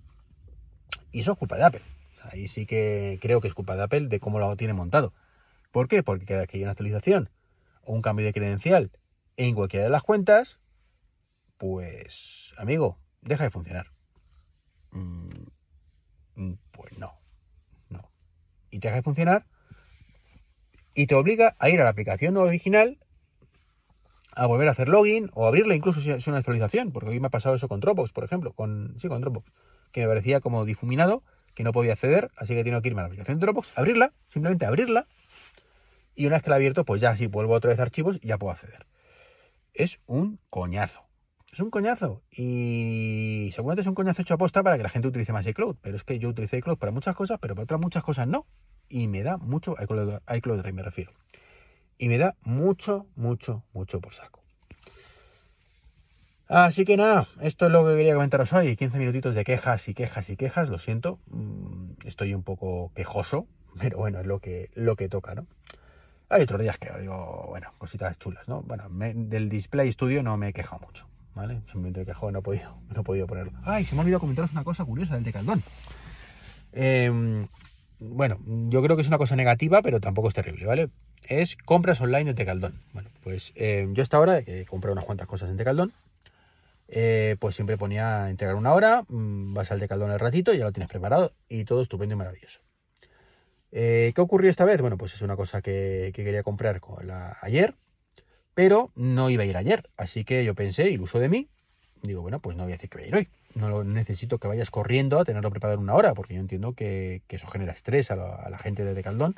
Y 1.12 1.20
eso 1.20 1.32
es 1.32 1.38
culpa 1.38 1.56
de 1.56 1.64
Apple. 1.64 1.82
Ahí 2.22 2.48
sí 2.48 2.66
que 2.66 3.18
creo 3.20 3.40
que 3.40 3.48
es 3.48 3.54
culpa 3.54 3.76
de 3.76 3.82
Apple 3.82 4.08
de 4.08 4.20
cómo 4.20 4.38
lo 4.38 4.56
tiene 4.56 4.72
montado. 4.72 5.12
¿Por 5.70 5.88
qué? 5.88 6.02
Porque 6.02 6.24
cada 6.24 6.40
vez 6.40 6.48
que 6.48 6.56
hay 6.56 6.62
una 6.62 6.72
actualización 6.72 7.30
o 7.82 7.92
un 7.92 8.02
cambio 8.02 8.24
de 8.24 8.32
credencial 8.32 8.90
en 9.36 9.54
cualquiera 9.54 9.84
de 9.84 9.90
las 9.90 10.02
cuentas, 10.02 10.60
pues, 11.58 12.54
amigo, 12.56 12.98
deja 13.20 13.44
de 13.44 13.50
funcionar. 13.50 13.92
Mm, 14.90 16.52
pues 16.70 16.96
no, 16.98 17.18
no. 17.88 18.10
Y 18.70 18.78
te 18.78 18.88
deja 18.88 18.96
de 18.96 19.02
funcionar 19.02 19.46
y 20.94 21.06
te 21.06 21.14
obliga 21.14 21.56
a 21.58 21.68
ir 21.68 21.80
a 21.80 21.84
la 21.84 21.90
aplicación 21.90 22.36
original 22.36 22.98
a 24.36 24.46
volver 24.46 24.68
a 24.68 24.72
hacer 24.72 24.88
login 24.88 25.30
o 25.34 25.46
abrirla 25.46 25.74
incluso 25.74 26.00
si 26.00 26.10
es 26.10 26.26
una 26.28 26.38
actualización, 26.38 26.92
porque 26.92 27.10
hoy 27.10 27.20
me 27.20 27.26
ha 27.26 27.30
pasado 27.30 27.54
eso 27.54 27.68
con 27.68 27.80
Dropbox, 27.80 28.12
por 28.12 28.24
ejemplo, 28.24 28.52
con 28.52 28.94
sí, 28.98 29.08
con 29.08 29.20
Dropbox, 29.20 29.50
que 29.92 30.02
me 30.02 30.08
parecía 30.08 30.40
como 30.40 30.64
difuminado, 30.64 31.24
que 31.54 31.64
no 31.64 31.72
podía 31.72 31.94
acceder, 31.94 32.30
así 32.36 32.54
que 32.54 32.62
tengo 32.62 32.80
que 32.82 32.88
irme 32.88 33.00
a 33.00 33.04
la 33.04 33.06
aplicación 33.08 33.38
de 33.38 33.46
Dropbox, 33.46 33.76
abrirla, 33.76 34.12
simplemente 34.28 34.66
abrirla, 34.66 35.06
y 36.16 36.26
una 36.26 36.36
vez 36.36 36.42
que 36.42 36.50
la 36.50 36.56
he 36.56 36.58
abierto, 36.58 36.84
pues 36.84 37.00
ya 37.00 37.14
sí 37.14 37.26
vuelvo 37.26 37.54
otra 37.54 37.70
vez 37.70 37.78
a 37.78 37.82
archivos 37.82 38.18
ya 38.20 38.38
puedo 38.38 38.50
acceder. 38.50 38.86
Es 39.74 40.00
un 40.06 40.40
coñazo. 40.48 41.04
Es 41.52 41.60
un 41.60 41.70
coñazo. 41.70 42.22
Y 42.30 43.50
seguramente 43.54 43.82
es 43.82 43.86
un 43.86 43.94
coñazo 43.94 44.22
hecho 44.22 44.34
a 44.34 44.38
posta 44.38 44.62
para 44.62 44.78
que 44.78 44.82
la 44.82 44.88
gente 44.88 45.08
utilice 45.08 45.34
más 45.34 45.46
iCloud. 45.46 45.76
Pero 45.82 45.96
es 45.96 46.04
que 46.04 46.18
yo 46.18 46.30
utilizo 46.30 46.56
iCloud 46.56 46.78
para 46.78 46.90
muchas 46.90 47.14
cosas, 47.14 47.38
pero 47.40 47.54
para 47.54 47.64
otras 47.64 47.80
muchas 47.80 48.02
cosas 48.02 48.26
no. 48.26 48.46
Y 48.88 49.08
me 49.08 49.22
da 49.22 49.36
mucho, 49.36 49.76
iCloud, 49.78 50.20
iCloud 50.34 50.64
me 50.72 50.82
refiero. 50.82 51.12
Y 51.98 52.08
me 52.08 52.18
da 52.18 52.36
mucho, 52.42 53.06
mucho, 53.16 53.64
mucho 53.72 54.00
por 54.00 54.12
saco. 54.12 54.42
Así 56.48 56.84
que 56.84 56.96
nada, 56.96 57.26
esto 57.40 57.66
es 57.66 57.72
lo 57.72 57.84
que 57.84 57.96
quería 57.96 58.14
comentaros 58.14 58.52
hoy. 58.52 58.76
15 58.76 58.98
minutitos 58.98 59.34
de 59.34 59.42
quejas 59.42 59.88
y 59.88 59.94
quejas 59.94 60.30
y 60.30 60.36
quejas. 60.36 60.68
Lo 60.68 60.78
siento, 60.78 61.18
mm, 61.28 61.92
estoy 62.04 62.34
un 62.34 62.44
poco 62.44 62.92
quejoso, 62.94 63.46
pero 63.80 63.98
bueno, 63.98 64.20
es 64.20 64.26
lo 64.26 64.38
que, 64.38 64.70
lo 64.74 64.96
que 64.96 65.08
toca, 65.08 65.34
¿no? 65.34 65.46
Hay 66.28 66.42
otros 66.42 66.60
días 66.60 66.76
que 66.78 66.90
digo, 67.00 67.46
bueno, 67.48 67.72
cositas 67.78 68.18
chulas, 68.18 68.48
¿no? 68.48 68.62
Bueno, 68.62 68.88
del 68.90 69.48
Display 69.48 69.90
Studio 69.92 70.22
no 70.22 70.36
me 70.36 70.48
he 70.48 70.52
quejado 70.52 70.84
mucho, 70.84 71.08
¿vale? 71.34 71.60
Simplemente 71.66 72.00
me 72.00 72.02
he 72.02 72.06
quejado, 72.06 72.32
no 72.32 72.40
he 72.40 72.42
podido, 72.42 72.78
no 72.94 73.00
he 73.00 73.04
podido 73.04 73.26
ponerlo. 73.26 73.52
Ay, 73.64 73.84
se 73.84 73.94
me 73.94 74.00
ha 74.00 74.02
olvidado 74.02 74.20
comentaros 74.20 74.52
una 74.52 74.64
cosa 74.64 74.84
curiosa 74.84 75.14
del 75.14 75.24
Decaldón. 75.24 75.62
Eh, 76.72 77.46
bueno, 77.98 78.38
yo 78.68 78.82
creo 78.82 78.96
que 78.96 79.02
es 79.02 79.08
una 79.08 79.18
cosa 79.18 79.36
negativa, 79.36 79.82
pero 79.82 80.00
tampoco 80.00 80.28
es 80.28 80.34
terrible, 80.34 80.66
¿vale? 80.66 80.90
Es 81.24 81.56
compras 81.56 82.00
online 82.00 82.24
de 82.24 82.34
Tecaldón. 82.34 82.80
Bueno, 82.92 83.10
pues 83.22 83.52
eh, 83.56 83.88
yo 83.92 84.02
hasta 84.02 84.16
ahora, 84.16 84.42
que 84.42 84.60
he 84.60 84.64
comprado 84.66 84.92
unas 84.92 85.04
cuantas 85.04 85.26
cosas 85.26 85.50
en 85.50 85.56
Tecaldón, 85.56 85.92
eh, 86.88 87.36
pues 87.40 87.56
siempre 87.56 87.76
ponía 87.76 88.30
entregar 88.30 88.54
una 88.54 88.72
hora, 88.72 89.04
mm, 89.08 89.54
vas 89.54 89.72
al 89.72 89.80
Tecaldón 89.80 90.12
el 90.12 90.20
ratito 90.20 90.54
ya 90.54 90.64
lo 90.64 90.72
tienes 90.72 90.88
preparado 90.88 91.32
y 91.48 91.64
todo 91.64 91.82
estupendo 91.82 92.14
y 92.14 92.18
maravilloso. 92.18 92.60
Eh, 93.72 94.12
¿Qué 94.14 94.20
ocurrió 94.20 94.50
esta 94.50 94.64
vez? 94.64 94.80
Bueno, 94.80 94.96
pues 94.96 95.14
es 95.14 95.22
una 95.22 95.36
cosa 95.36 95.60
que, 95.62 96.12
quería 96.14 96.42
comprar 96.42 96.80
ayer, 97.42 97.74
pero 98.54 98.92
no 98.94 99.28
iba 99.30 99.42
a 99.42 99.46
ir 99.46 99.56
ayer, 99.56 99.90
así 99.96 100.24
que 100.24 100.44
yo 100.44 100.54
pensé, 100.54 100.88
iluso 100.88 101.18
de 101.18 101.28
mí, 101.28 101.48
digo, 102.02 102.22
bueno, 102.22 102.40
pues 102.40 102.56
no 102.56 102.62
voy 102.62 102.72
a 102.72 102.76
decir 102.76 102.88
que 102.88 102.98
voy 102.98 103.04
a 103.04 103.08
ir 103.08 103.14
hoy 103.16 103.28
no 103.56 103.84
necesito 103.84 104.38
que 104.38 104.48
vayas 104.48 104.70
corriendo 104.70 105.18
a 105.18 105.24
tenerlo 105.24 105.50
preparado 105.50 105.78
en 105.78 105.84
una 105.84 105.94
hora, 105.94 106.14
porque 106.14 106.34
yo 106.34 106.40
entiendo 106.40 106.74
que, 106.74 107.22
eso 107.28 107.46
genera 107.46 107.72
estrés 107.72 108.10
a 108.10 108.16
la, 108.16 108.58
gente 108.58 108.84
de 108.84 108.94
Decaldón. 108.94 109.34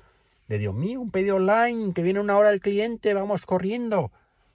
De 0.48 0.58
Dios 0.58 0.74
mío, 0.74 1.00
un 1.00 1.10
pedido 1.10 1.36
online, 1.36 1.92
que 1.92 2.02
viene 2.02 2.20
una 2.20 2.36
hora 2.36 2.50
el 2.50 2.60
cliente, 2.60 3.14
vamos 3.14 3.44
corriendo. 3.44 4.10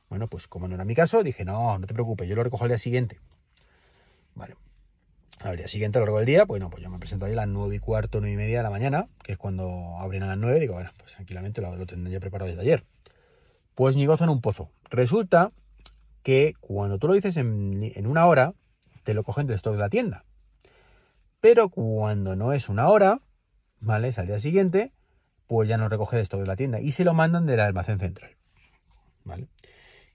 Bueno, 0.10 0.28
pues 0.28 0.48
como 0.48 0.68
no 0.68 0.76
era 0.76 0.86
mi 0.86 0.96
caso, 0.96 1.24
dije, 1.24 1.46
no, 1.46 1.78
no 1.78 1.88
te 1.88 1.94
preocupes, 1.94 2.28
yo 2.28 2.36
lo 2.36 2.44
recojo 2.44 2.64
al 2.64 2.70
día 2.70 2.78
siguiente. 2.78 3.20
Vale. 4.36 4.56
Al 5.42 5.58
día 5.58 5.68
siguiente, 5.68 5.98
a 5.98 6.02
lo 6.02 6.06
largo 6.06 6.18
del 6.18 6.26
día, 6.26 6.46
pues 6.46 6.60
no, 6.60 6.70
pues 6.70 6.82
yo 6.82 6.90
me 6.90 7.00
presento 7.00 7.26
ahí 7.26 7.34
a 7.34 7.36
las 7.36 7.48
nueve 7.48 7.76
y 7.76 7.80
cuarto, 7.80 8.20
nueve 8.20 8.34
y 8.34 8.38
media 8.38 8.58
de 8.58 8.64
la 8.64 8.70
mañana, 8.70 9.08
que 9.24 9.34
es 9.34 9.38
cuando 9.38 9.98
abren 10.00 10.24
a 10.24 10.28
las 10.28 10.38
nueve, 10.38 10.60
digo, 10.60 10.74
bueno, 10.74 10.92
pues 10.98 11.14
tranquilamente 11.14 11.62
lo, 11.62 11.76
lo 11.76 11.86
tendré 11.86 12.12
ya 12.12 12.20
preparado 12.20 12.50
desde 12.50 12.62
ayer. 12.62 12.86
Pues 13.76 13.96
ni 13.96 14.06
gozo 14.06 14.24
en 14.24 14.30
un 14.30 14.42
pozo. 14.42 14.70
Resulta 14.90 15.52
que 16.24 16.54
cuando 16.60 16.98
tú 16.98 17.08
lo 17.08 17.14
dices 17.14 17.38
en, 17.38 17.80
en 17.82 18.08
una 18.08 18.26
hora, 18.26 18.54
te 19.04 19.14
lo 19.14 19.24
cogen 19.24 19.48
del 19.48 19.56
stock 19.56 19.74
de 19.74 19.80
la 19.80 19.90
tienda. 19.90 20.26
Pero 21.42 21.70
cuando 21.70 22.36
no 22.36 22.53
es 22.53 22.70
una 22.70 22.88
hora, 22.88 23.20
¿vale? 23.79 24.08
Es 24.08 24.18
al 24.18 24.27
día 24.27 24.40
siguiente, 24.40 24.94
pues 25.53 25.70
ya 25.70 25.77
no 25.77 25.87
recoge 25.87 26.16
de 26.16 26.24
stock 26.24 26.39
de 26.39 26.48
la 26.48 26.55
tienda 26.55 26.81
y 26.81 26.94
se 26.94 27.03
lo 27.03 27.13
mandan 27.13 27.46
del 27.46 27.59
almacén 27.59 28.00
central. 28.00 28.31
¿Vale? 29.24 29.46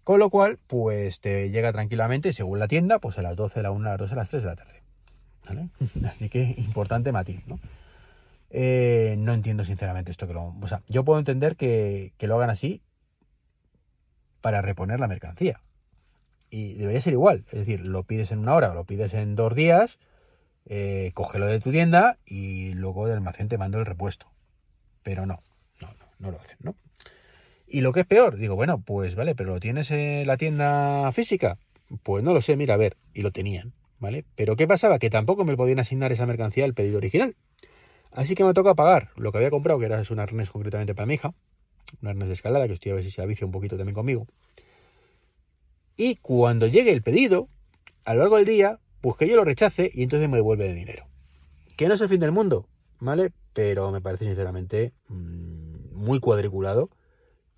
Con 0.02 0.18
lo 0.18 0.30
cual, 0.30 0.58
pues 0.66 1.20
te 1.20 1.50
llega 1.50 1.72
tranquilamente, 1.72 2.32
según 2.32 2.58
la 2.58 2.66
tienda, 2.66 2.98
pues 2.98 3.18
a 3.18 3.22
las 3.22 3.36
12, 3.36 3.60
a 3.60 3.62
la 3.62 3.70
1, 3.70 3.86
a 3.86 3.92
las 3.92 3.98
2, 4.00 4.12
a 4.12 4.16
las 4.16 4.30
3 4.30 4.42
de 4.42 4.48
la 4.48 4.56
tarde. 4.56 4.82
¿Vale? 5.46 5.68
Así 6.10 6.28
que 6.28 6.56
importante 6.58 7.12
matiz, 7.12 7.46
¿no? 7.46 7.60
Eh, 8.50 9.14
no 9.16 9.32
entiendo 9.32 9.62
sinceramente 9.62 10.10
esto 10.10 10.26
que 10.26 10.34
lo... 10.34 10.56
O 10.60 10.66
sea, 10.66 10.82
yo 10.88 11.04
puedo 11.04 11.20
entender 11.20 11.54
que, 11.54 12.14
que 12.18 12.26
lo 12.26 12.34
hagan 12.34 12.50
así 12.50 12.82
para 14.40 14.60
reponer 14.60 14.98
la 14.98 15.06
mercancía 15.06 15.60
y 16.50 16.74
debería 16.74 17.00
ser 17.00 17.12
igual. 17.12 17.44
Es 17.52 17.60
decir, 17.60 17.86
lo 17.86 18.02
pides 18.02 18.32
en 18.32 18.40
una 18.40 18.56
hora 18.56 18.72
o 18.72 18.74
lo 18.74 18.86
pides 18.86 19.14
en 19.14 19.36
dos 19.36 19.54
días, 19.54 20.00
eh, 20.66 21.12
cógelo 21.14 21.46
de 21.46 21.60
tu 21.60 21.70
tienda 21.70 22.18
y 22.26 22.74
luego 22.74 23.06
del 23.06 23.18
almacén 23.18 23.46
te 23.46 23.56
mando 23.56 23.78
el 23.78 23.86
repuesto. 23.86 24.32
Pero 25.08 25.24
no, 25.24 25.42
no, 25.80 25.88
no, 26.18 26.30
lo 26.30 26.38
hacen, 26.38 26.58
¿no? 26.60 26.74
Y 27.66 27.80
lo 27.80 27.94
que 27.94 28.00
es 28.00 28.06
peor, 28.06 28.36
digo, 28.36 28.56
bueno, 28.56 28.82
pues 28.82 29.14
vale, 29.14 29.34
pero 29.34 29.54
¿lo 29.54 29.58
tienes 29.58 29.90
en 29.90 30.26
la 30.26 30.36
tienda 30.36 31.10
física? 31.12 31.56
Pues 32.02 32.22
no 32.22 32.34
lo 32.34 32.42
sé, 32.42 32.58
mira, 32.58 32.74
a 32.74 32.76
ver, 32.76 32.98
y 33.14 33.22
lo 33.22 33.30
tenían, 33.30 33.72
¿vale? 34.00 34.26
Pero 34.36 34.54
¿qué 34.54 34.68
pasaba? 34.68 34.98
Que 34.98 35.08
tampoco 35.08 35.46
me 35.46 35.56
podían 35.56 35.78
asignar 35.78 36.12
esa 36.12 36.26
mercancía 36.26 36.66
al 36.66 36.74
pedido 36.74 36.98
original. 36.98 37.36
Así 38.12 38.34
que 38.34 38.44
me 38.44 38.52
toca 38.52 38.74
pagar 38.74 39.12
lo 39.16 39.32
que 39.32 39.38
había 39.38 39.48
comprado, 39.48 39.78
que 39.78 39.86
era 39.86 40.02
un 40.10 40.18
arnés 40.18 40.50
concretamente 40.50 40.94
para 40.94 41.06
mi 41.06 41.14
hija, 41.14 41.32
un 42.02 42.08
arnés 42.08 42.28
de 42.28 42.34
escalada, 42.34 42.66
que 42.66 42.74
estoy 42.74 42.92
a 42.92 42.96
ver 42.96 43.04
si 43.04 43.10
se 43.10 43.22
avicia 43.22 43.46
un 43.46 43.52
poquito 43.52 43.78
también 43.78 43.94
conmigo. 43.94 44.26
Y 45.96 46.16
cuando 46.16 46.66
llegue 46.66 46.90
el 46.90 47.00
pedido, 47.00 47.48
a 48.04 48.12
lo 48.12 48.20
largo 48.20 48.36
del 48.36 48.44
día, 48.44 48.78
pues 49.00 49.16
que 49.16 49.26
yo 49.26 49.36
lo 49.36 49.44
rechace 49.44 49.90
y 49.94 50.02
entonces 50.02 50.28
me 50.28 50.36
devuelve 50.36 50.68
el 50.68 50.74
dinero. 50.74 51.06
Que 51.78 51.88
no 51.88 51.94
es 51.94 52.00
el 52.02 52.10
fin 52.10 52.20
del 52.20 52.32
mundo, 52.32 52.68
¿vale? 52.98 53.32
Pero 53.58 53.90
me 53.90 54.00
parece 54.00 54.24
sinceramente 54.24 54.92
mm, 55.08 55.92
muy 55.92 56.20
cuadriculado 56.20 56.90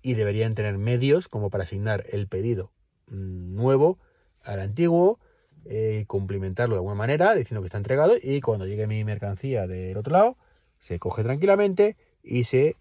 y 0.01 0.15
deberían 0.15 0.55
tener 0.55 0.79
medios 0.79 1.27
como 1.27 1.51
para 1.51 1.63
asignar 1.63 2.05
el 2.09 2.27
pedido 2.27 2.71
mm, 3.11 3.53
nuevo 3.53 3.99
al 4.41 4.61
antiguo, 4.61 5.19
eh, 5.65 6.05
cumplimentarlo 6.07 6.73
de 6.73 6.79
alguna 6.79 6.95
manera, 6.95 7.35
diciendo 7.35 7.61
que 7.61 7.67
está 7.67 7.77
entregado 7.77 8.15
y 8.19 8.41
cuando 8.41 8.65
llegue 8.65 8.87
mi 8.87 9.03
mercancía 9.03 9.67
del 9.67 9.95
otro 9.95 10.13
lado, 10.13 10.37
se 10.79 10.97
coge 10.97 11.21
tranquilamente 11.21 11.97
y 12.23 12.45
se 12.45 12.77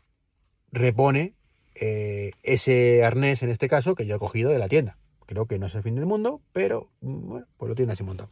repone 0.73 1.35
eh, 1.75 2.31
ese 2.43 3.05
arnés, 3.05 3.43
en 3.43 3.51
este 3.51 3.69
caso, 3.69 3.95
que 3.95 4.07
yo 4.07 4.17
he 4.17 4.19
cogido 4.19 4.51
de 4.51 4.59
la 4.59 4.69
tienda. 4.69 4.97
Creo 5.27 5.45
que 5.45 5.59
no 5.59 5.67
es 5.67 5.75
el 5.75 5.83
fin 5.83 5.95
del 5.95 6.07
mundo, 6.07 6.41
pero 6.55 6.89
mm, 7.03 7.29
bueno, 7.29 7.47
pues 7.59 7.69
lo 7.69 7.75
tiene 7.75 7.93
así 7.93 8.03
montado. 8.03 8.31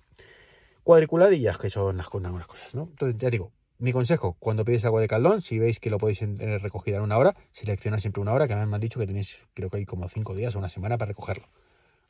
Cuadriculadillas, 0.82 1.58
que 1.58 1.68
son 1.68 1.98
las 1.98 2.08
cosas, 2.08 2.74
¿no? 2.74 2.84
Entonces, 2.90 3.20
ya 3.20 3.28
digo, 3.28 3.52
mi 3.78 3.92
consejo, 3.92 4.36
cuando 4.40 4.64
pides 4.64 4.84
agua 4.84 5.00
de 5.00 5.08
caldón, 5.08 5.40
si 5.40 5.58
veis 5.58 5.80
que 5.80 5.90
lo 5.90 5.98
podéis 5.98 6.18
tener 6.18 6.60
recogida 6.62 6.96
en 6.96 7.02
una 7.02 7.16
hora, 7.16 7.36
selecciona 7.52 7.98
siempre 7.98 8.20
una 8.20 8.32
hora, 8.32 8.48
que 8.48 8.54
a 8.54 8.56
mí 8.56 8.66
me 8.66 8.74
han 8.74 8.80
dicho 8.80 8.98
que 8.98 9.06
tenéis, 9.06 9.46
creo 9.54 9.70
que 9.70 9.78
hay 9.78 9.84
como 9.86 10.08
cinco 10.08 10.34
días 10.34 10.54
o 10.54 10.58
una 10.58 10.68
semana 10.68 10.98
para 10.98 11.10
recogerlo. 11.10 11.48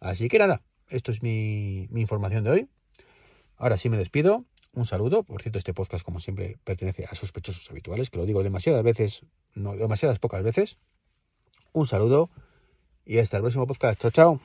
Así 0.00 0.28
que 0.28 0.38
nada, 0.38 0.62
esto 0.88 1.10
es 1.10 1.22
mi, 1.22 1.86
mi 1.90 2.00
información 2.00 2.44
de 2.44 2.50
hoy. 2.50 2.68
Ahora 3.56 3.76
sí 3.76 3.88
me 3.88 3.96
despido. 3.96 4.44
Un 4.72 4.84
saludo. 4.84 5.24
Por 5.24 5.42
cierto, 5.42 5.58
este 5.58 5.74
podcast, 5.74 6.04
como 6.04 6.20
siempre, 6.20 6.58
pertenece 6.64 7.04
a 7.10 7.14
sospechosos 7.14 7.68
habituales, 7.70 8.10
que 8.10 8.18
lo 8.18 8.26
digo 8.26 8.42
demasiadas 8.42 8.84
veces, 8.84 9.26
no 9.54 9.74
demasiadas 9.76 10.18
pocas 10.18 10.42
veces. 10.42 10.78
Un 11.72 11.86
saludo 11.86 12.30
y 13.04 13.18
hasta 13.18 13.38
el 13.38 13.42
próximo 13.42 13.66
podcast. 13.66 14.00
Chao, 14.00 14.10
chao. 14.10 14.40